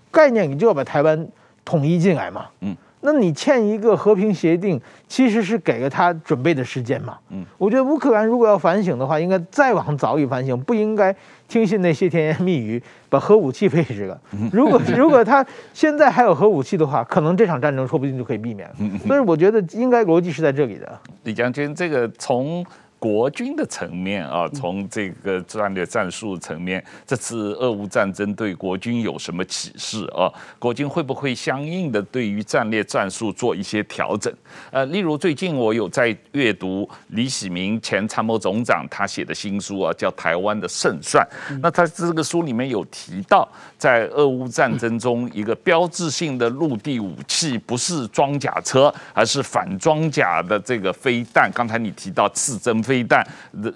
[0.10, 1.28] 概念，你就要把台湾
[1.66, 2.74] 统一进来嘛，嗯。
[3.02, 7.18] 那你签一个和平协定，其实是给了他准备的时间嘛。
[7.30, 11.16] 嗯，我觉得乌克兰如果要反省的话，应该再往早一反省，不应该
[11.48, 14.20] 听信那些甜言蜜语，把核武器配置了。
[14.52, 18.76] 如果如果他现在还有核武器的话，可能这场战争说不定就可以避免了。
[19.08, 21.00] 所以我觉得应该逻辑是在这里的。
[21.24, 22.66] 李将军，这个从。
[23.00, 30.30] 国军的层面啊，从这个战略战术层面，这次俄乌战争对国军有什么启示啊？
[30.60, 34.32] 国军会不会相应的对于战略战术做一些调整？
[34.70, 41.26] 呃，例如最近我有在阅读李喜明前参谋总长他写的新书啊，叫《台湾的胜算》。
[41.62, 51.50] 那他这个书里面有提到，在俄乌战争中，一个标志性的陆地武器不是装甲车，而是反装甲的这个飞弹。
[51.54, 52.84] 刚才你提到刺针。
[52.90, 53.24] 飞弹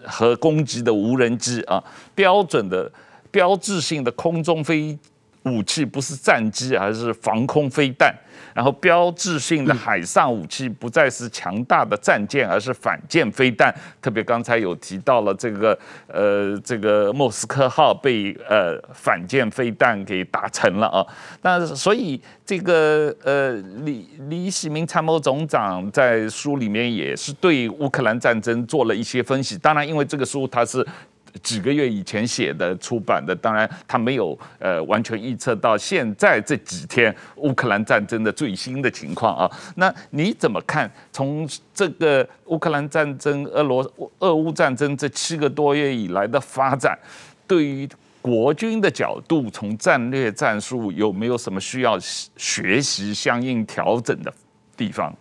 [0.08, 1.84] 和攻击的无人机啊，
[2.16, 2.92] 标准的、
[3.30, 4.98] 标志性的空中飞
[5.44, 8.14] 武器不是战机，而是防空飞弹。
[8.54, 13.74] 然后标志性的海上武器不再是强大的战舰，而是反舰飞弹。
[14.00, 15.78] 特别刚才有提到了这个
[16.08, 21.04] 呃，这个莫斯科号被呃反舰飞弹给打沉了啊。
[21.42, 23.54] 那所以这个呃
[23.84, 29.58] 李李喜明参谋总长在书里面也是对乌克兰战争做了一些分析。
[29.58, 30.86] 当然，因为这个书它是。
[31.42, 39.52] 几个月以前写的出版的，当然他没有呃完全预测到现在这几天乌克兰战争的最新的情况啊。
[39.76, 40.92] 那你怎么看？
[41.12, 46.98] 从这个乌克兰战争、俄罗俄乌战争这七个多月以来的发展，
[47.48, 47.90] 对于
[48.22, 51.98] 国军的角度，从战略战术有没有什么需要
[52.38, 54.34] 学习、相应调整的
[54.78, 55.14] 地方？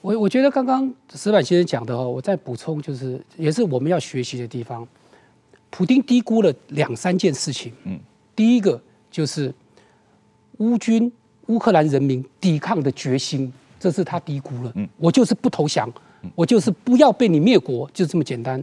[0.00, 4.86] 我我觉得刚刚石板先生讲的哦，我再补充，就是也是我们要学习的地方。
[5.76, 7.72] 普丁低估了两三件事情。
[7.82, 7.98] 嗯，
[8.36, 9.52] 第一个就是
[10.58, 11.10] 乌军、
[11.46, 14.70] 乌克兰人民抵抗的决心，这是他低估了。
[14.76, 15.92] 嗯我就是不投降，
[16.36, 18.62] 我就是不要被你灭国，就这么简单。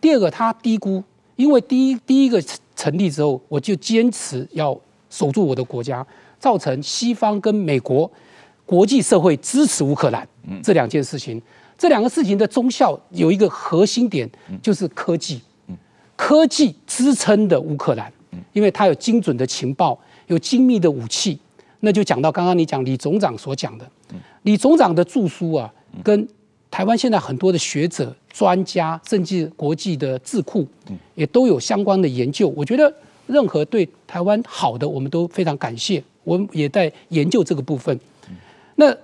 [0.00, 1.00] 第二个，他低估，
[1.36, 2.42] 因为第一第一个
[2.74, 4.76] 成立之后，我就坚持要
[5.08, 6.04] 守住我的国家，
[6.40, 8.10] 造成西方跟美国
[8.66, 10.26] 国际社会支持乌克兰
[10.64, 11.40] 这两件事情。
[11.78, 14.28] 这两个事情的中效有一个核心点，
[14.60, 15.40] 就是科技。
[16.20, 18.12] 科技支撑的乌克兰，
[18.52, 21.38] 因为它有精准的情报，有精密的武器。
[21.80, 23.90] 那就讲到刚刚你讲李总长所讲的，
[24.42, 25.72] 李总长的著书啊，
[26.04, 26.28] 跟
[26.70, 30.68] 台湾现在很多的学者、专家，甚至国际的智库，
[31.14, 32.48] 也都有相关的研究。
[32.48, 32.94] 我觉得
[33.26, 36.04] 任何对台湾好的，我们都非常感谢。
[36.22, 37.98] 我们也在研究这个部分。
[38.76, 38.94] 那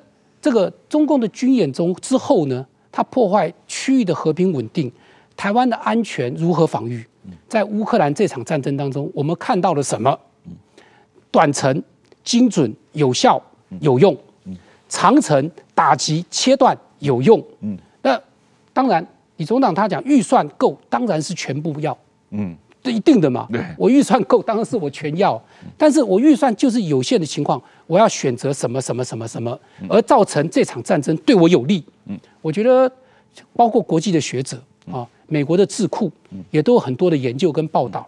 [0.43, 4.93] 这个中共的军演中之后呢，它破坏区域的和平稳定，
[5.37, 7.05] 台湾的安全如何防御？
[7.49, 10.19] 在乌克兰这场战争当中，我们看到了什么？
[11.31, 11.83] 短程
[12.25, 13.41] 精准、有效、
[13.81, 14.15] 有用；
[14.89, 17.45] 长程打击、切断有用。
[18.03, 18.21] 那
[18.73, 21.97] 当然，李总统他讲预算够，当然是全部要。
[22.31, 22.57] 嗯。
[22.83, 23.49] 这一定的嘛？
[23.51, 25.43] 对，我预算够，当然是我全要。
[25.77, 31.85] 但是我预算就是有限的情况，我要选择什么什么什么什么，而造成这场战争对我有利。
[32.05, 32.89] 嗯，我觉得
[33.55, 34.57] 包括国际的学者
[34.91, 36.11] 啊，美国的智库
[36.51, 38.07] 也都有很多的研究跟报道。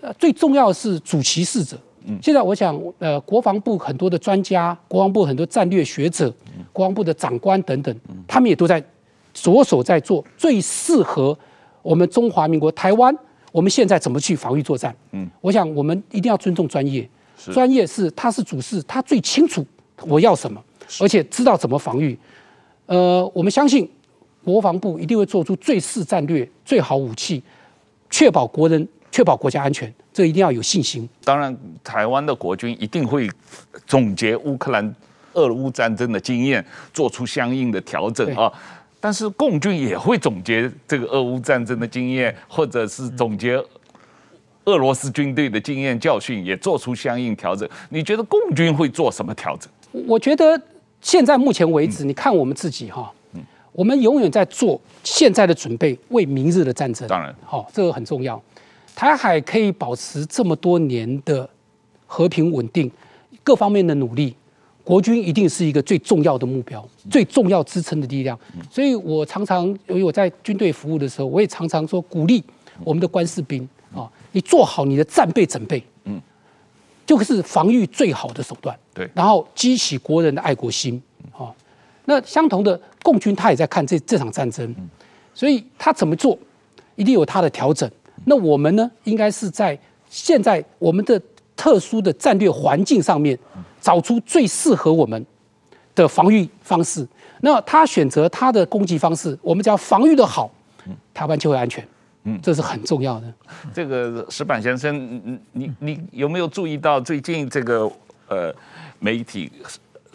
[0.00, 1.78] 呃，最重要的是主其事者。
[2.22, 6.32] 现在我想，呃，国防部很多的专家，国防部很多战略学者，
[6.72, 7.94] 国防部的长官等等，
[8.26, 8.82] 他们也都在
[9.34, 11.38] 着手在做最适合
[11.82, 13.14] 我们中华民国台湾。
[13.52, 14.94] 我们现在怎么去防御作战？
[15.12, 17.06] 嗯，我想我们一定要尊重专业。
[17.52, 19.64] 专业是他是主事，他最清楚
[20.06, 20.62] 我要什么，
[21.00, 22.18] 而且知道怎么防御。
[22.86, 23.88] 呃，我们相信
[24.44, 27.42] 国防部一定会做出最适战略、最好武器，
[28.08, 29.92] 确保国人、确保国家安全。
[30.12, 31.08] 这一定要有信心。
[31.24, 33.30] 当然，台湾的国军一定会
[33.86, 34.94] 总结乌克兰、
[35.34, 38.52] 俄乌战争的经验，做出相应的调整啊。
[38.98, 43.62] 但是共军也会总结这个俄乌战争的经验，或者是总结
[44.64, 47.66] 俄罗斯军队的经验教训，也做出相应调整。
[47.88, 49.70] 你觉得共军会做什么调整？
[50.06, 50.60] 我觉得
[51.00, 53.10] 现在目前为止，你看我们自己哈，
[53.72, 57.06] 我们永远在做现在的准备，为明日的战争。
[57.08, 58.40] 当然，好，这个很重要。
[58.94, 61.48] 台海可以保持这么多年的
[62.06, 62.90] 和平稳定，
[63.42, 64.34] 各方面的努力。
[64.82, 68.36] 国军一定是一个最重要的目标，最重要支撑的力量。
[68.68, 72.42] 所以我常常，由于我在军队服务的时候，我也常常说鼓励
[72.82, 76.20] 我们的官士兵啊，你做好你的战备准备，嗯，
[77.06, 78.76] 就是防御最好的手段。
[78.92, 81.54] 对，然后激起国人的爱国心啊。
[82.06, 84.74] 那相同的，共军他也在看这这场战争，
[85.34, 86.38] 所以他怎么做，
[86.96, 87.90] 一定有他的调整。
[88.24, 91.20] 那我们呢，应该是在现在我们的
[91.56, 93.38] 特殊的战略环境上面。
[93.82, 95.24] 找出最适合我们
[95.94, 97.08] 的防御方式。
[97.40, 100.50] 那他选择他的攻击方式，我们只要防御的好，
[101.14, 101.82] 台湾就会安全。
[102.24, 103.34] 嗯，这是很重要的。
[103.72, 107.90] 这个石板先生，你你有没有注意到最近这个
[108.28, 108.54] 呃
[108.98, 109.50] 媒体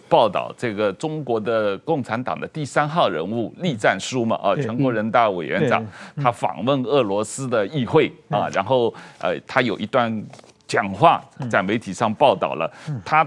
[0.10, 4.36] 报道这个中国的共产党的第三号人物栗战书嘛？
[4.38, 5.86] 啊，全国人大委员长，
[6.22, 10.26] 他访问俄罗斯的议会啊，然后呃，他有一段。
[10.68, 12.70] 讲话在媒体上报道了，
[13.06, 13.26] 他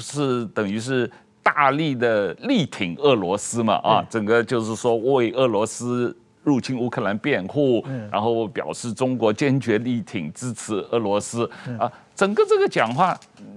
[0.00, 1.08] 是等于是
[1.40, 13.16] 大力的力挺俄罗斯嘛啊，整个就是说为俄罗斯入侵乌克兰辩护，然后表示中国坚决力挺支持俄罗斯啊，整个这个讲话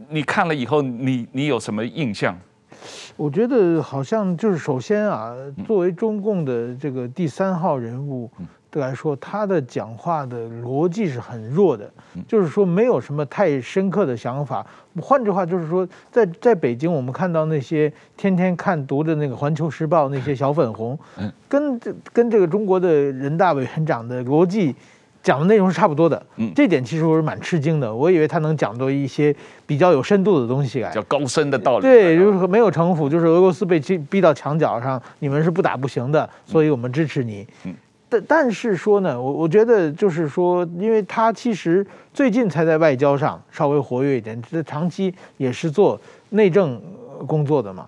[0.10, 2.38] 你看了以后，你你有什么印象？
[3.16, 8.30] 我觉得好像就是首先啊，作为中共的这个第三号人物。
[8.80, 11.88] 来说，他的讲话的逻辑是很弱的，
[12.28, 14.66] 就是说没有什么太深刻的想法。
[15.00, 20.98] 换句话就是说，在在北京，我们看到那些天天看读的那个《环球时报》那些小粉红，
[21.48, 24.76] 跟这跟这个中国的人大委员长的逻辑
[25.24, 26.24] 讲的内容是差不多的。
[26.36, 27.92] 嗯这点其实我是蛮吃惊的。
[27.92, 29.34] 我以为他能讲到一些
[29.66, 31.84] 比较有深度的东西来，叫高深的道理。
[31.84, 37.48] 对，就是没有城府，就是俄罗斯被逼逼到墙角上，你们是不打不行的，所以我们支持你。
[37.64, 37.74] 嗯
[38.10, 41.84] 但但是说呢，我我觉得就是说，因为他其实
[42.14, 46.80] 最近才在外交上稍微活跃一点，这长期也是做内政
[47.26, 47.88] 工作的嘛。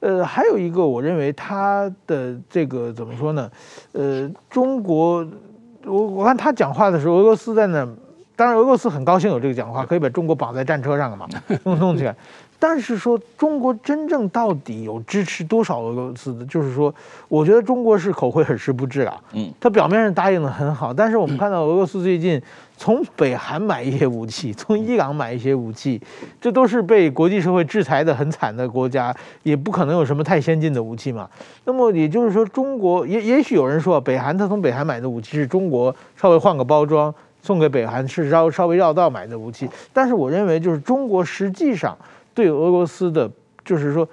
[0.00, 3.48] 呃，还有一个，我认为他的这个怎么说呢？
[3.92, 5.24] 呃，中国，
[5.84, 7.86] 我我看他讲话的时候，俄罗斯在那，
[8.36, 11.26] 当然俄罗斯很高兴有这个讲话，可以把中国绑在战车上了嘛，
[11.64, 12.14] 弄弄起来。
[12.62, 16.44] 但是说中国真正到底有支持多少俄罗斯的？
[16.44, 16.94] 就是说，
[17.26, 19.18] 我觉得中国是口惠而实不至啊。
[19.32, 22.40] 嗯，他表面上答应的很好，但是我们看到俄罗斯最近
[22.76, 25.98] 从北韩买一些武器，从伊朗买一些武器，
[26.38, 31.26] 这都是被国际社会制裁的很惨的国家，也不可能有什么太先进的武器嘛。
[31.64, 41.96] 那么也就是说，中国也也许有人说，北韩他从北韩买的武器是中国稍微换个包装送给北韩，是稍稍微绕道买的武器，但是我认为就是中国实际上。
[42.34, 43.30] 对俄罗斯的，
[43.64, 44.08] 就是说，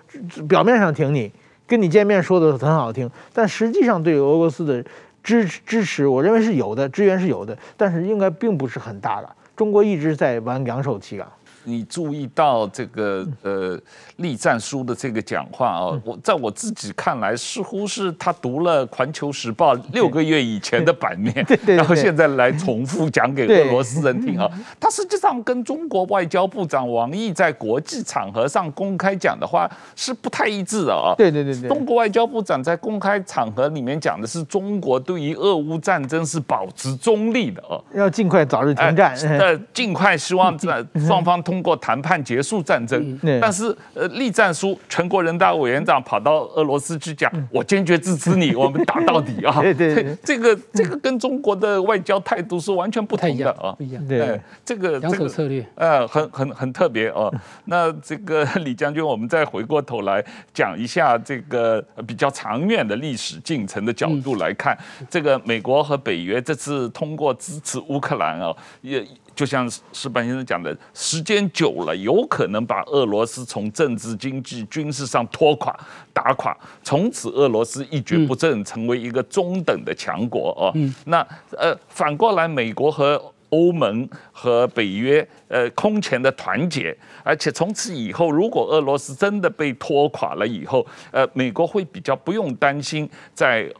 [0.47, 1.31] 表面上挺你，
[1.65, 4.83] 跟你见面说的很好听，但实际上对俄罗斯的
[5.23, 9.29] 支支持，我认为是有的，支援是有的，但是应该并不是很大的。
[9.55, 11.27] 中国一直在玩两手棋啊。
[11.67, 13.77] 你注意到这个呃
[14.17, 16.01] 栗战书的这个讲话啊？
[16.05, 24.49] 我在我自己看来，似乎是他读了《环球时报》六个月以前的版面，然后现在来重复讲给俄罗斯人听啊。
[24.79, 31.13] 他实际上跟中国外交部长王毅在国际场合上公开讲的话是不太一致的啊。
[31.17, 40.71] 对对对对，中国外交部长在公开场合里面讲的是中国对于俄乌战争是保持中立的哦，要尽快早日停战，呃，尽快希望这
[41.05, 41.56] 双方通。
[41.57, 49.59] 通过谈判结束战争，但是呃，栗战书全国人大委员长跑到俄罗斯去讲，我坚决支持你， 我们打到底啊！
[49.59, 54.07] 对对，这个这个跟中国的外交态度是完全不同的啊，不一样。
[54.07, 57.33] 对，这个两手策略，呃，很很很特别哦。
[57.65, 64.77] 那这个李将军，我们再回过头来讲一下这个比较长远的历史进程的角度来看，
[65.09, 69.03] 这个美国和北约这次通过支持乌克兰啊，也。
[69.37, 75.79] 就像石板先生讲的，时间久了，有可能把俄罗斯从政治、经济、军事上拖垮、
[76.11, 80.73] 打垮，从此俄罗斯一蹶不振，成为一个中等的强国哦。
[81.05, 81.19] 那
[81.55, 93.71] 呃，反过来，美国和欧盟和北约呃空前的团结，而且从此以后，如果俄罗斯真的被拖垮了以后，呃，美国会比较不用担心在。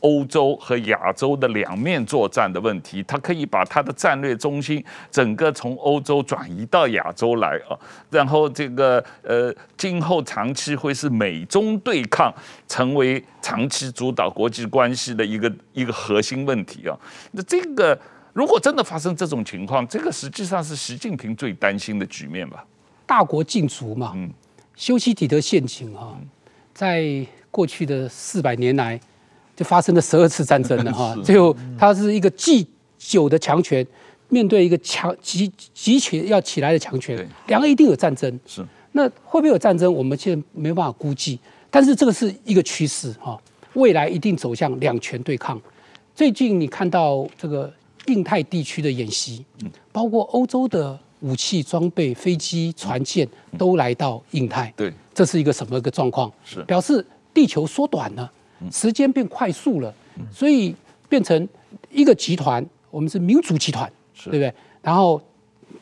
[0.00, 7.78] 欧洲和亚洲的两面作战的问题，他可以把他的战略中心整个从欧洲转移到亚洲来啊，
[8.10, 12.32] 然后这个呃，今后长期会是美中对抗，
[12.68, 16.96] 成为长期主导国际关系的一个一个核心问题啊。
[17.32, 17.98] 那这个
[18.32, 22.64] 如果真的发生这种情况，这个实际上是习近平最担心的局面吧？
[23.06, 24.30] 大国竞逐嘛，嗯，
[24.76, 26.14] 修昔底德陷阱啊，
[26.74, 29.00] 在过去的四百年来。
[29.56, 32.64] 就发生了十二次战争了 哈，最后它是一个既
[32.98, 33.84] 久的强权
[34.28, 38.40] 面对一个强极极其要起来的强权，两个一定有战争。
[38.46, 39.92] 是，那会不会有战争？
[39.92, 41.38] 我们现在没办法估计，
[41.70, 43.40] 但是这个是一个趋势哈，
[43.74, 45.60] 未来一定走向两权对抗。
[46.14, 47.72] 最近你看到这个
[48.06, 49.44] 印太地区的演习，
[49.92, 53.26] 包括欧洲的武器装备、飞机、船舰
[53.56, 56.30] 都来到印太，对，这是一个什么一个状况？
[56.44, 58.32] 是表示地球缩短了。
[58.70, 59.92] 时间变快速了，
[60.30, 60.74] 所以
[61.08, 61.48] 变成
[61.90, 63.90] 一个集团，我们是民主集团，
[64.24, 64.52] 对不对？
[64.82, 65.20] 然后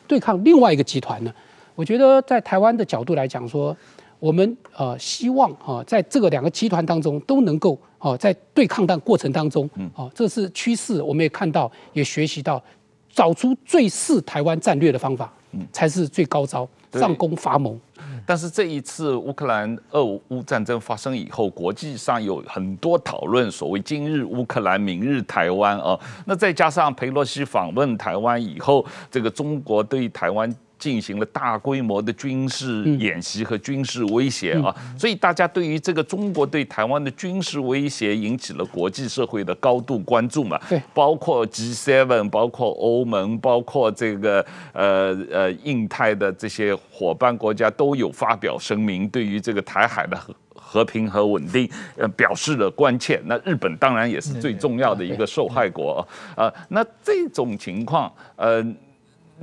[0.06, 1.32] 对抗另外一个集团呢？
[1.74, 3.76] 我觉得在台湾的角度来讲，说
[4.18, 12.62] 我们呃希望啊，在这个两个集团当中都能够啊，在对抗的过程当中，啊，这是趋势，我们也看到，也学习到，
[13.10, 15.32] 找出最适台湾战略的方法，
[15.72, 16.68] 才是最高招，
[16.98, 17.78] 上攻伐谋。
[18.26, 25.98] 但是这一次乌克兰俄乌战争发生以后，国际上有很多讨论，所谓今日乌克兰，明日台湾啊。
[26.24, 30.54] 那再加上佩洛西访问台湾以后，这个中国对台湾。
[30.84, 40.60] 进行了大规模的军事演习和军事威胁啊，所以大家对于这个中国对台湾的军事威胁引起了国际社会的高度关注嘛。
[40.68, 51.66] 对，包括 G7，包括欧盟，包括这个呃呃印太的这些伙伴国家都有发表声明，对于这个台海的和和平和稳定
[51.96, 53.18] 呃表示了关切。
[53.24, 56.06] 那日本当然也是最重要的一个受害国
[56.36, 56.52] 啊。
[56.68, 58.62] 那这种情况呃。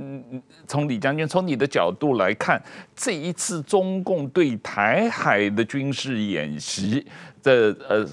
[0.02, 2.60] 嗯嗯，从李将军，从你的角度来看，
[2.96, 7.06] 这一次中共对台海的军事演习
[7.42, 8.06] 的呃，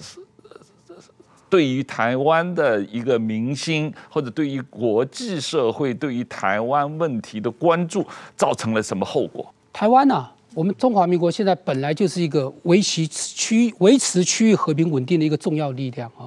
[1.50, 9.52] 对于台湾的一个民心，或者对于国际社会对于台湾问题的关注，造成了什么后果？
[9.74, 10.36] 台湾呢、啊？
[10.56, 16.26] 我们中华民国现在本来就是一个维持区维持区域和平稳定的一个重要力量啊。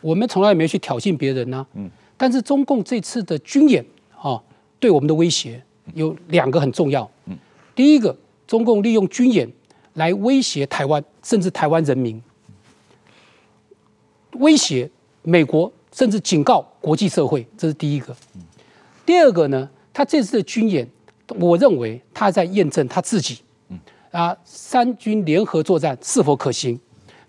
[0.00, 1.66] 我们从来也没去挑衅别人呢、啊。
[1.74, 1.90] 嗯。
[2.16, 3.84] 但是中共这次的军演
[4.16, 4.40] 啊。
[4.78, 5.62] 对我们的威胁
[5.94, 7.08] 有两个很重要。
[7.74, 8.16] 第一个，
[8.46, 9.50] 中共利用军演
[9.94, 12.22] 来威胁台湾，甚至台湾人民，
[14.32, 14.90] 威胁
[15.22, 18.14] 美国，甚至警告国际社会，这是第一个。
[19.04, 20.88] 第二个呢，他这次的军演，
[21.38, 23.38] 我认为他在验证他自己，
[24.10, 26.78] 啊，三军联合作战是否可行？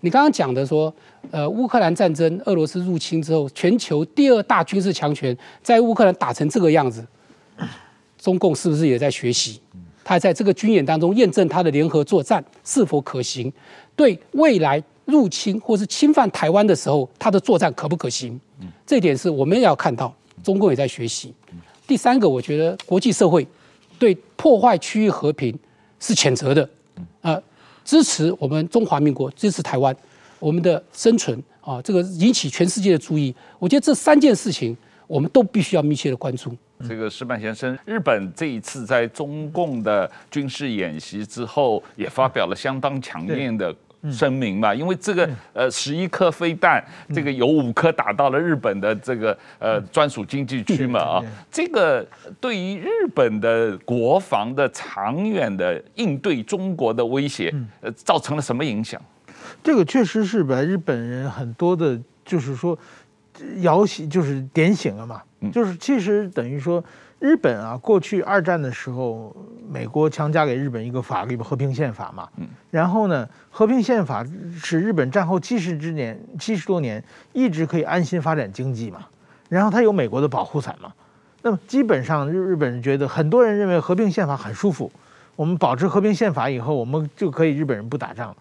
[0.00, 0.94] 你刚刚讲的说，
[1.30, 7.04] 呃，乌克兰战争，俄罗斯入侵之后，全球第二大军事强权在乌克兰打成这个样子，
[8.18, 9.60] 中共是不是也在学习？
[10.04, 13.52] 他在这个军演当中验证他的联合作战是否可行？
[13.94, 18.40] 对未来入侵或是侵犯台湾的时候，他的作战可不可行？
[18.86, 21.34] 这点是我们也要看到，中共也在学习。
[21.86, 23.46] 第三个，我觉得国际社会
[23.98, 25.56] 对破坏区域和平
[26.00, 26.68] 是谴责的，
[27.20, 27.42] 呃，
[27.84, 29.94] 支持我们中华民国，支持台湾，
[30.38, 33.34] 我们的生存啊，这个引起全世界的注意。
[33.58, 36.54] 我觉得这三件事情，我们都必须要密切的关注。
[36.86, 43.74] 这个石板先生，日本这一次在中共的军事演习之后，也发表了相当强硬的。
[44.12, 52.06] 声明嘛，因为这个呃十一颗飞弹，这个有五颗打到了日本的这个呃专属经济区嘛啊，这个
[52.40, 59.02] 对于日本的国防的长远的应对中国的威胁，呃，造成了什么影响？
[59.64, 62.78] 这个确实是把日本人很多的，就是说
[63.60, 65.22] 摇醒，就是点醒了嘛，
[65.52, 66.82] 就是其实等于说。
[67.20, 69.34] 日本啊，过去二战的时候，
[69.68, 72.28] 美国强加给日本一个法律《和平宪法》嘛。
[72.36, 72.46] 嗯。
[72.70, 74.22] 然后呢，《和平宪法》
[74.62, 79.00] 使日本战后七十之年、七十多年一直可以安心发展经济嘛。
[79.48, 80.92] 然后它有美国的保护伞嘛。
[81.42, 84.88] 那么基本上日日本人觉得，很多人认为《和平宪法》很舒服，
[85.34, 88.32] 我们保持《和平宪法》以后，我们就可以日本人不打仗。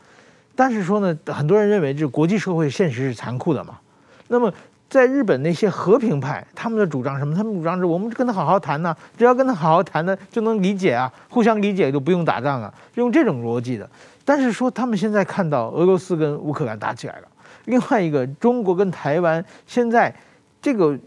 [0.56, 3.80] 但是说呢，很多人认为这国际社会现实是残酷的嘛。
[4.28, 4.54] 那么。
[4.90, 7.36] 在日本那些和平派，他们的主张什么？
[7.36, 13.90] 他们主张是我们跟他好好谈呢，只要跟他好好谈呢，就能理解啊，互相理解就不用打仗啊，用这种逻辑的。
[14.24, 17.28] 但是说他们现在看到俄罗斯跟乌克兰打起来了，
[17.66, 20.14] 另外一个中国跟台湾现在
[20.62, 20.98] 这个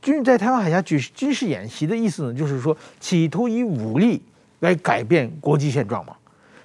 [0.00, 4.22] 军在台湾海峡举军事演习的意思呢，就是说企图以武力
[4.60, 6.16] 来改变国际现状嘛。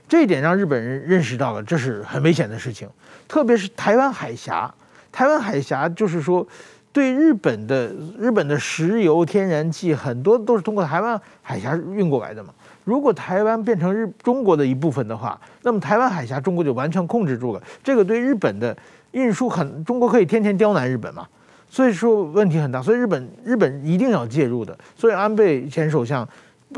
[0.07, 2.87] 这一点让日本人认识到了，这是很危险的事情，
[3.27, 4.73] 特别是台湾海峡。
[5.11, 6.45] 台湾海峡就是说，
[6.93, 7.87] 对日本的
[8.17, 12.53] 日本的石油、天然气很多都是通过台湾海峡运过来的嘛。
[12.83, 17.61] 如果台湾变成日中国的一部分的话，那么台湾海峡中国就完全控制住了。
[17.83, 18.75] 这个对日本的
[19.11, 21.27] 运输很，中国可以天天刁难日本嘛。
[21.69, 24.77] 所以说问题很大，所以日本日本一定要介入的。
[24.97, 26.27] 所以安倍前首相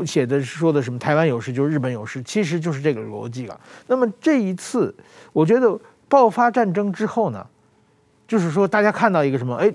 [0.04, 3.58] 写的说的什么台湾有事就是日本有事，其实就是这个逻辑了。
[3.86, 4.94] 那么这一次，
[5.32, 5.76] 我觉得
[6.08, 7.44] 爆发战争之后呢？
[8.26, 9.54] 就是说，大家看到一个什么？
[9.56, 9.72] 哎，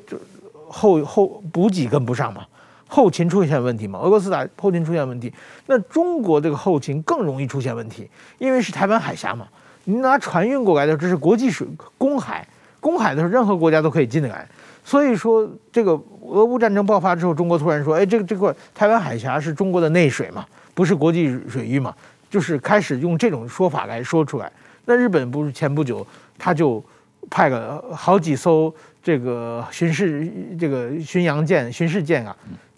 [0.68, 2.46] 后后补给跟不上嘛，
[2.88, 4.00] 后勤出现问题嘛。
[4.00, 5.34] 俄罗斯打后勤出现问题，
[5.68, 9.48] 那中国这个后勤更容易出现问题，因为是台湾海峡嘛。
[9.86, 12.48] 你拿船运过来的，这是国际水公海，
[12.80, 14.48] 公海的时候任何国家都可以进得来。
[14.84, 15.92] 所以说，这个
[16.28, 21.94] 俄乌战争爆发之后，中国突然说，哎，这个这块台湾海峡是中国的内水嘛，不是国际水域嘛，
[22.30, 24.52] 就是开始用这种说法来说出来。
[24.86, 26.06] 那日本不是前不久
[26.38, 26.84] 他就。
[27.30, 32.36] 派个好几艘这个巡视这个巡洋舰、巡视舰啊，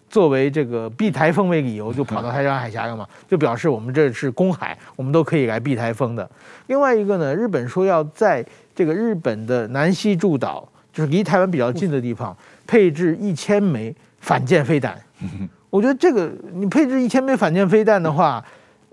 [0.09, 6.29] 作为这个避台风为理由，就跑到 台湾海峡了嘛，就表示我们这是公海，我们都可以来避台风的。
[6.67, 8.45] 另外一个呢，日本说要在
[8.75, 12.35] 这个日本的南西诸岛，就是离台湾比较近的地方，
[12.67, 14.99] 配置一千枚反舰飞弹。
[15.69, 18.43] 我觉得这个你配置一千枚反舰飞弹的话，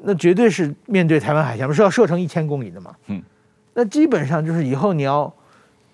[0.05, 2.95] 那绝对是面对台湾海峡，不是要射程一千公里的嘛。
[3.09, 3.21] 嗯
[3.75, 5.33] 那基本上就是以后你要。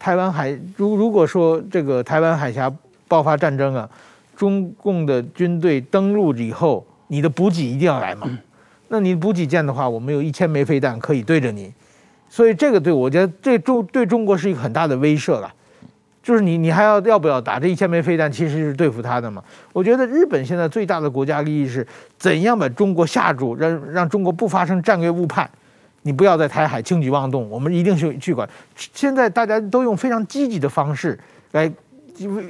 [0.04, 2.70] 台湾海如如果说这个台湾海峡
[3.08, 3.88] 爆发战争啊，
[4.36, 8.28] 中共的军队登陆以后，你的补给一定要来嘛。
[8.88, 11.72] 那你补给舰的话，我们有一千枚飞弹可以对着你，
[12.28, 15.50] 所以这个对我觉得这中对中国是一个很大的威慑了。
[16.22, 19.42] 就是你你还要要不要打这一千枚飞弹，其实是对付他的嘛。
[19.72, 21.86] 我觉得日本现在最大的国家利益是
[22.18, 25.48] 怎样把中国吓住，让让中国不发生战略误判。
[26.04, 28.48] 你不要在台海轻举妄动，我们一定去去管。
[28.76, 31.18] 现在大家都用非常积极的方式
[31.52, 31.70] 来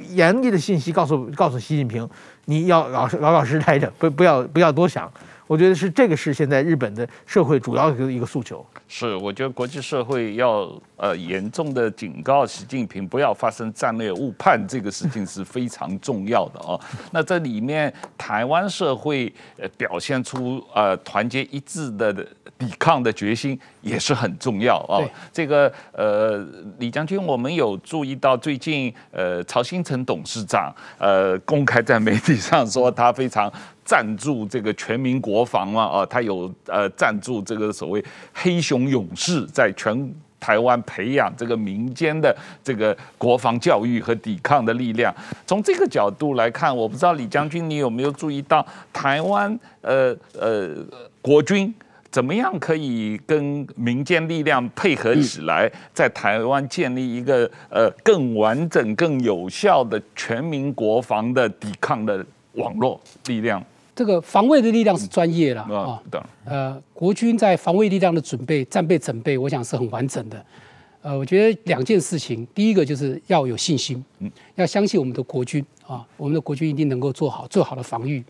[0.09, 2.07] 严厉的信息告诉告诉习近平，
[2.45, 5.11] 你要老老老实实待着，不不要不要多想。
[5.47, 8.65] 我觉得是这个是现在日本的社会主要的一个诉求。
[8.87, 16.79] 是，我觉得国际社会要呃严重的警告习近平不要发生战略误判，这个事情是非常重要的哦。
[17.11, 22.13] 那这里面台湾社会呃表现出呃团结一致的
[22.59, 25.01] 抵抗的决心也是很重要啊。
[25.33, 26.45] 这个呃
[26.77, 33.51] 李将军，我们有注意到最近呃曹新成董事长呃公开在媒体上说他非常。
[33.87, 45.15] 赞助这个全民国防嘛，啊，他有呃赞助这个所谓黑熊从勇士，在全台湾培养这个民间的这个国防教育和抵抗的力量。
[45.47, 50.75] 从这个角度来看，我不知道李将军你有没有注意到台湾呃呃
[51.21, 51.73] 国军
[52.11, 63.63] 怎么样可以跟民间力量配合起来，在台湾建立一个呃更完整、更有效的全民国防的抵抗的网络力量？
[63.95, 66.03] 这个防卫的力量是专业了啊，
[66.43, 70.45] 呃，国军在防卫力量的准备、战备准备，我想是很完整的。
[71.01, 78.21] 呃，我觉得两件事情，第一个就是要有信心，嗯，要相信我们的国军啊，我们的国军一定能够做好最好的防御。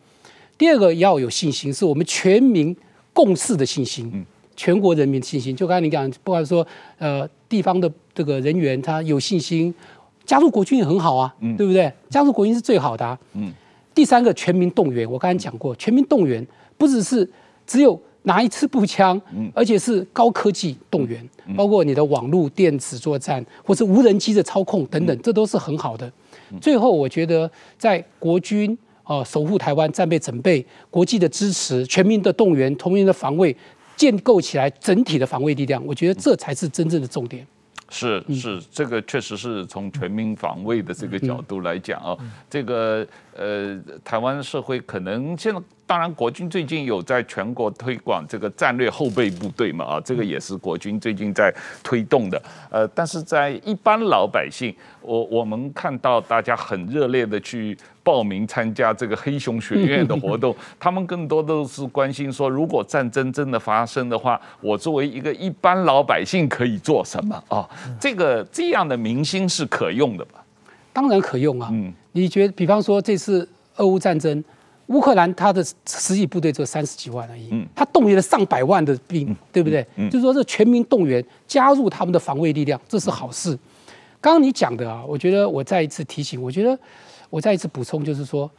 [0.58, 2.76] 第二个要有信心，是我们全民
[3.12, 4.24] 共识的信心，嗯，
[4.56, 5.56] 全国人民的信心。
[5.56, 6.66] 就刚才你讲，不管说
[7.00, 9.74] 呃地方的这个人员他有信心，
[10.26, 11.92] 加入国军也很好啊，嗯，对不对？
[12.10, 13.52] 加入国军是最好的啊，嗯。
[13.96, 16.46] 第三个全民动员，我刚才讲过，全民动员
[16.78, 17.28] 不只是
[17.66, 18.00] 只有。
[18.28, 19.22] 拿一次步枪，
[19.54, 21.24] 而且是高科技动员，
[21.56, 26.12] 包括你的网络、电子作战，或是无人机的操控等等，这都是很好的。
[26.60, 33.56] 最后，我觉得在国军啊守护台湾、战备准备、国际的支持、全民的动员、同民的防卫，
[33.96, 37.46] 建构起来整体的防卫力量，我觉得这才是真正的重点。
[37.90, 42.18] 是是，这个确实是从全民防卫的这个角度来讲啊，
[42.50, 45.62] 这个呃，台湾社会可能现在。
[45.88, 52.42] 当然，国军最近有在全国推广这个战略后备部队嘛，啊，这个也是国军最近在推动的。
[52.72, 67.68] 呃，但是在一般老百姓，我我们看到大家很热烈的去报名参加这个黑熊学院的活动， 他们更多都是关心说，如果战争真的发生的话，我作为一个一般老百姓可以做什么啊？
[68.00, 70.44] 这个这样的明星是可用的吧？
[70.94, 71.70] 当然可用啊。
[71.72, 74.44] 嗯，你觉得，比方说这次俄乌战争。
[74.90, 79.84] 乌克兰他的实际部队只有三十几万而已，他动员了上百万的兵，对不对？
[80.12, 83.58] 就是说，这全民动员加入他们的防卫力量，这是好事。
[84.22, 86.78] 刚刚你讲的啊，我觉得我再一次提醒，我觉得
[87.30, 88.50] 我再一次补充，就是说，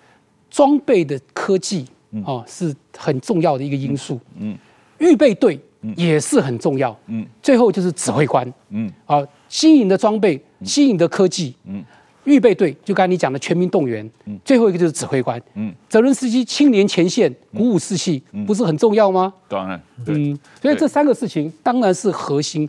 [0.51, 1.87] 装备的科技
[2.25, 4.21] 啊是很重要的一个因素。
[4.39, 4.57] 嗯，
[4.99, 5.59] 预备队
[5.97, 6.97] 也是很重要。
[7.07, 8.53] 嗯，最后就是指挥官。
[8.71, 11.55] 嗯，啊，新颖的装备，新颖的科技。
[11.65, 11.85] 嗯。
[12.25, 19.33] 预备队就刚才你讲的全民动员，嗯，最后一个就是指挥官，嗯，泽伦斯基亲临前线，鼓舞士气，不是很重要吗？
[19.47, 22.69] 当然，嗯，所以这三个事情当然是核心。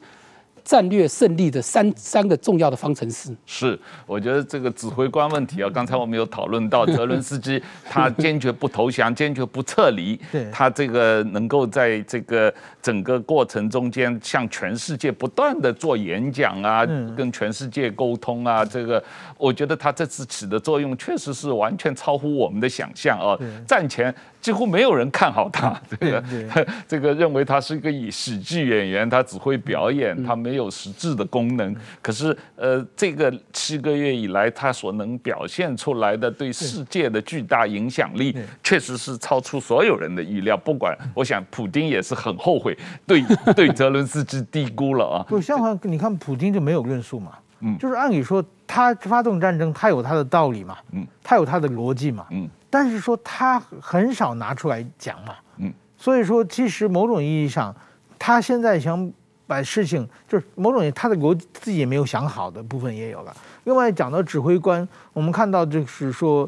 [0.67, 3.33] 战略胜利的三三个重要的方程式。
[3.45, 10.19] 是，我觉得这个指挥官问题啊，刚才我们有讨论到泽伦斯基， 他坚决不投降，坚决不撤离，
[10.51, 19.01] 他这个能够在这个整个过程中间向全世界不断的做演讲啊，跟全世界沟通啊，这个
[19.37, 24.13] 我觉得他这次起的作用确实是完全超乎我们的想象啊，战前。
[24.39, 26.23] 几乎没有人看好他，这个
[26.87, 31.73] 这个认为他是一个以喜剧演员，他只会表演，他没有实质的功能。
[32.01, 40.57] 可是，呃，这个七个月以来，他所能表现出来的对世界的巨大影响力，确实是超出所有人的预料。
[40.57, 43.23] 不管，我想，普京也是很后悔对
[43.55, 45.23] 对泽伦斯基低估了啊。
[45.29, 47.31] 不，相反，你看普京就没有论述嘛，
[47.61, 52.49] 嗯，就是按理说他发动战争，他有他的道理嘛，嗯，他有他的逻辑嘛，嗯。
[52.69, 57.73] 但是说他很少拿出来讲嘛，嗯，所以说其实某种意义上，
[58.19, 59.09] 他现在想
[59.47, 63.35] 把事情就是某种他的国自己也没有想好的部分也有了。
[63.63, 66.47] 另外讲到指挥官，我们看到就是说，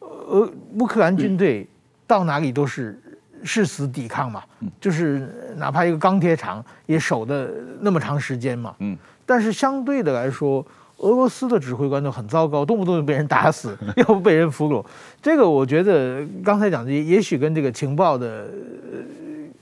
[0.00, 1.64] 呃，乌克兰军队
[2.06, 3.00] 到哪里都是
[3.44, 4.42] 誓死抵抗嘛，
[4.80, 10.66] 就是哪怕一个钢铁厂也守的那么长时间嘛，嗯，但是相对的来说。
[11.00, 14.84] 俄罗斯的指挥官都很糟糕，动不动就被人打死， 要不被人俘虏。
[15.22, 18.48] 这个我觉得刚才讲的，也许跟这个情报的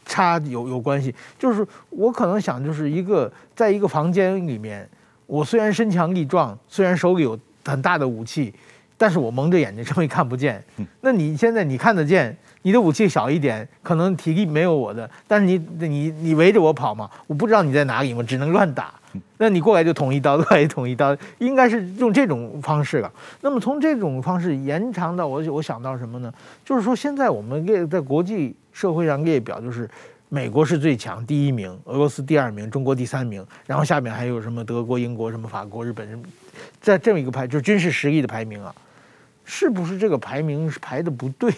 [0.07, 1.15] 差有有关系。
[1.39, 4.89] 就是我可能想，就是一个在一个房间里面，
[5.27, 8.55] 我虽然身强力壮，虽然手里有很大的武器，
[8.97, 10.65] 但是我蒙着眼睛，什么也看不见。
[11.03, 18.95] 那你现在你看得见，你的武器小一点，可能体力没有我的，但是你你你围着我跑嘛，我不知道你在哪里，我只能乱打。
[19.39, 23.12] 那你过来就捅一刀，过来就捅一刀，应该是用这种方式了。
[23.41, 26.33] 那么从这种方式延长到我，我想到什么呢？
[26.64, 29.89] 就是说现在我们列在国际社会上列表，就是
[30.29, 36.23] 美国是最强第一名，俄罗斯第二名，中国第三名，然后下面还有什么德国、英国、什么法国、日本，
[36.81, 38.75] 在这么一个排，就是军事实力的排名啊，
[39.45, 41.53] 是不是这个排名是排的不对？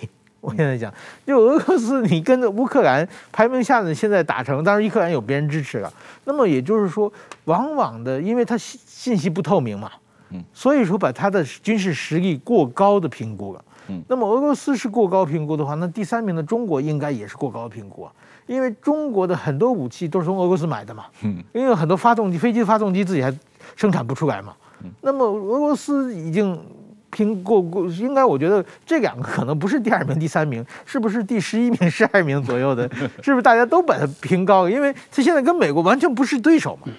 [0.48, 0.92] 我现在讲，
[1.26, 5.92] 就俄罗斯，你跟着乌克兰排名下的现在打成，当然乌克兰有别人支持了。
[6.24, 7.12] 那么也就是说，
[7.44, 9.90] 往往的，因为它信信息不透明嘛，
[10.30, 13.64] 嗯，所以说把它的军事实力过高的评估了。
[13.88, 18.12] 嗯，那么俄罗斯是过高评估的话，那第三名的中国应该也是过高评估啊，
[18.46, 23.30] 因为中国的很多武器都是从俄罗斯买的嘛，嗯，因为很多发动机、飞机的发动机自己还
[23.76, 26.58] 生产不出来嘛，嗯，那么俄罗斯已经。
[27.10, 32.88] 拼过过，应该我觉得这两个可能不是第二名、第三名，是不是第十一名、十二名左右的？
[33.22, 34.68] 是不是大家都把它评高？
[34.68, 36.92] 因为他现在跟美国完全不是对手嘛。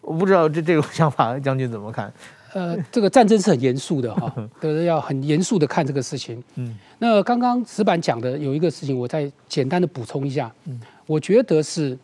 [0.00, 2.12] 我不知道这这种想法，将军怎么看？
[2.52, 6.40] 呃，这个战争是很严肃的哈， 都是要很严肃的看这个事情。
[6.56, 10.52] 嗯，那刚刚石板讲的有一个事情，我再简单的补充一下。
[10.66, 11.98] 嗯，我觉得是，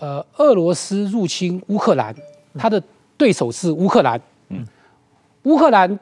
[0.00, 2.14] 呃，俄罗斯入侵乌克兰，
[2.58, 2.82] 他的
[3.16, 4.20] 对手是乌克兰。
[4.48, 4.66] 嗯，
[5.44, 5.98] 乌克兰。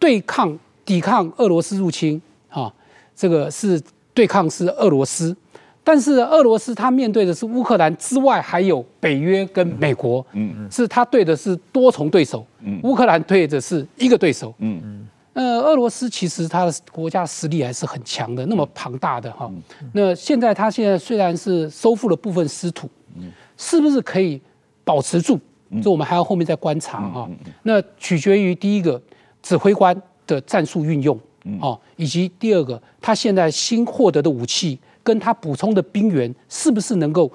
[0.00, 2.72] 对抗、抵抗俄罗斯入侵，啊，
[3.14, 3.80] 这个是
[4.12, 5.36] 对抗是俄罗斯，
[5.84, 14.80] 但是俄罗斯他面对的是乌克兰之外还有北约跟美国，嗯嗯，是他对的是多重对手，嗯，乌克兰对的是一个对手，嗯。
[14.82, 19.48] 嗯，呃，俄罗斯其实他的国家实力还是很强的，那么庞大的哈，
[19.92, 24.40] 那现在他现在虽然是收复了部分失土，嗯，是不是可以
[24.82, 25.38] 保持住？
[25.82, 27.30] 这我们还要后面再观察哈，
[27.62, 29.00] 那取决于第一个。
[29.42, 31.18] 指挥官的战术运用，
[31.60, 37.30] 哦，以及第二个，他现在新获得的武器跟他补充的兵员，是不是能够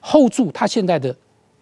[0.00, 1.14] hold 住他现在的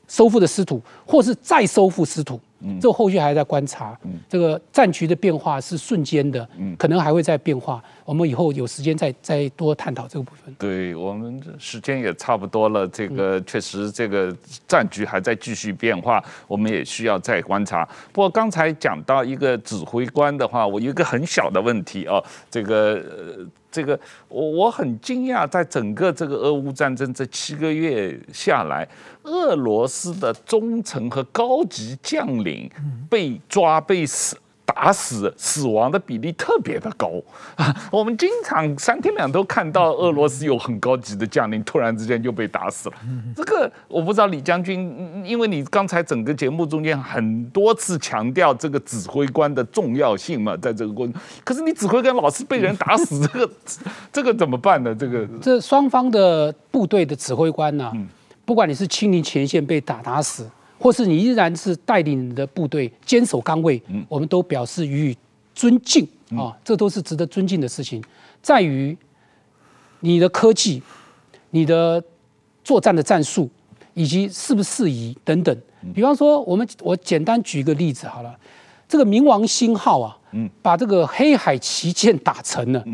[0.06, 2.38] 收复的失土，或是再收复失土？
[2.60, 3.98] 嗯，这后续还在观察。
[4.04, 7.82] 嗯，这个战局的变化是瞬间的，嗯，可能还会再变化。
[8.06, 10.54] 我们以后有时间再再多探讨这个部分。
[10.58, 14.34] 对，我们时间也差不多了，这个确实这个
[14.68, 17.84] 战局还在继续变化，我们也需要再观察。
[18.12, 23.98] 不过刚才讲到一个指挥官的话，我有一个很小的问题哦，这个呃，这个
[24.28, 28.86] 我我很惊讶，在整个这个俄乌战争这七个月下来，
[29.24, 32.70] 俄罗斯的中层和高级将领
[33.10, 34.36] 被抓被死。
[34.66, 37.12] 打死死亡的比例特别的高
[37.54, 37.74] 啊！
[37.90, 42.96] 我们经常三天两头看到俄罗斯有很高级的将领突然之间就被打死了。
[43.36, 51.14] 这个我不知道李将军，因为你刚才整个节目中间很多次强调这个指挥官的重要性嘛，在这个过程，
[51.44, 53.50] 可是你指挥官老是被人打死，这个
[54.12, 54.94] 这个怎么办呢？
[54.94, 57.92] 这个这双方的部队的指挥官呢、
[58.44, 60.50] 不管你是亲临前线被打打死。
[60.78, 65.16] 或是你依然是带领你的部队坚守岗位，我们都表示予以
[65.54, 66.06] 尊敬
[66.36, 68.02] 啊，这都是值得尊敬的事情。
[68.42, 68.96] 在于
[70.00, 70.82] 你的科技、
[71.50, 72.02] 你的
[72.62, 73.48] 作战的战术
[73.94, 75.56] 以及适不适宜等等。
[75.94, 78.38] 比方说，我们我简单举一个例子好了，
[78.88, 80.18] 这个冥王星号啊，
[80.60, 82.84] 把这个黑海旗舰打沉了。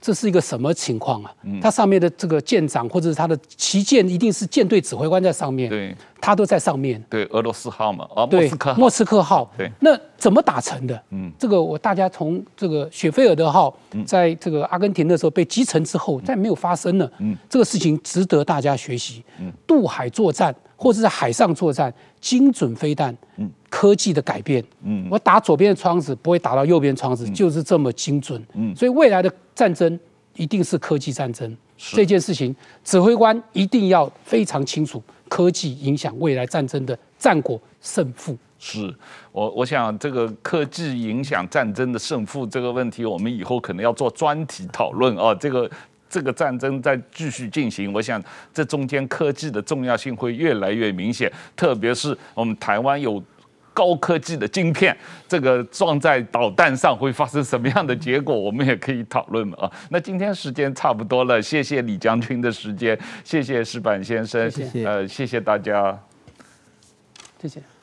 [0.00, 1.34] 这是一个什么情况啊？
[1.60, 7.02] 它上面的这个舰长或者是它的旗舰，一定是舰队指挥官在上面，对，他都在上面。
[7.10, 8.78] 对，俄罗斯号嘛，啊，对，莫斯科号。
[8.78, 9.52] 莫斯科号。
[9.56, 11.02] 对，那怎么打成的？
[11.10, 13.76] 嗯，这个我大家从这个雪菲尔德号
[14.06, 17.10] 在这个阿根廷的时候被击沉之后，再没有发生了。
[17.18, 19.24] 嗯，这个事情值得大家学习。
[19.40, 23.14] 嗯，渡海作战或者在海上作战，精准飞弹。
[23.36, 23.50] 嗯。
[23.70, 30.00] 科技的改变，嗯，我打左边的窗子不会打到右边窗子，就是这么精准，嗯，所以未来的战争
[30.36, 38.34] 一定是科技战争，这件事情指挥官一定要非常清楚，科技影响未来战争的战果胜负。
[38.58, 38.92] 是
[39.32, 45.70] 我我想这个科技影响战争的胜负这个问题，我们以后可能要做专题讨论啊，这个。
[46.08, 53.22] 这个战争在继续进行，我想这中间科技的重要性会越来越明显，特别是我们台湾有
[53.74, 54.96] 高科技的晶片，
[55.28, 59.70] 这个装在导弹上会发生什么样的结果，我们也可以讨论啊。
[59.90, 65.96] 那今天时间差不多了，谢谢李将军的时间，谢谢石板先生，谢谢，呃，谢谢大家，
[67.40, 67.77] 谢谢。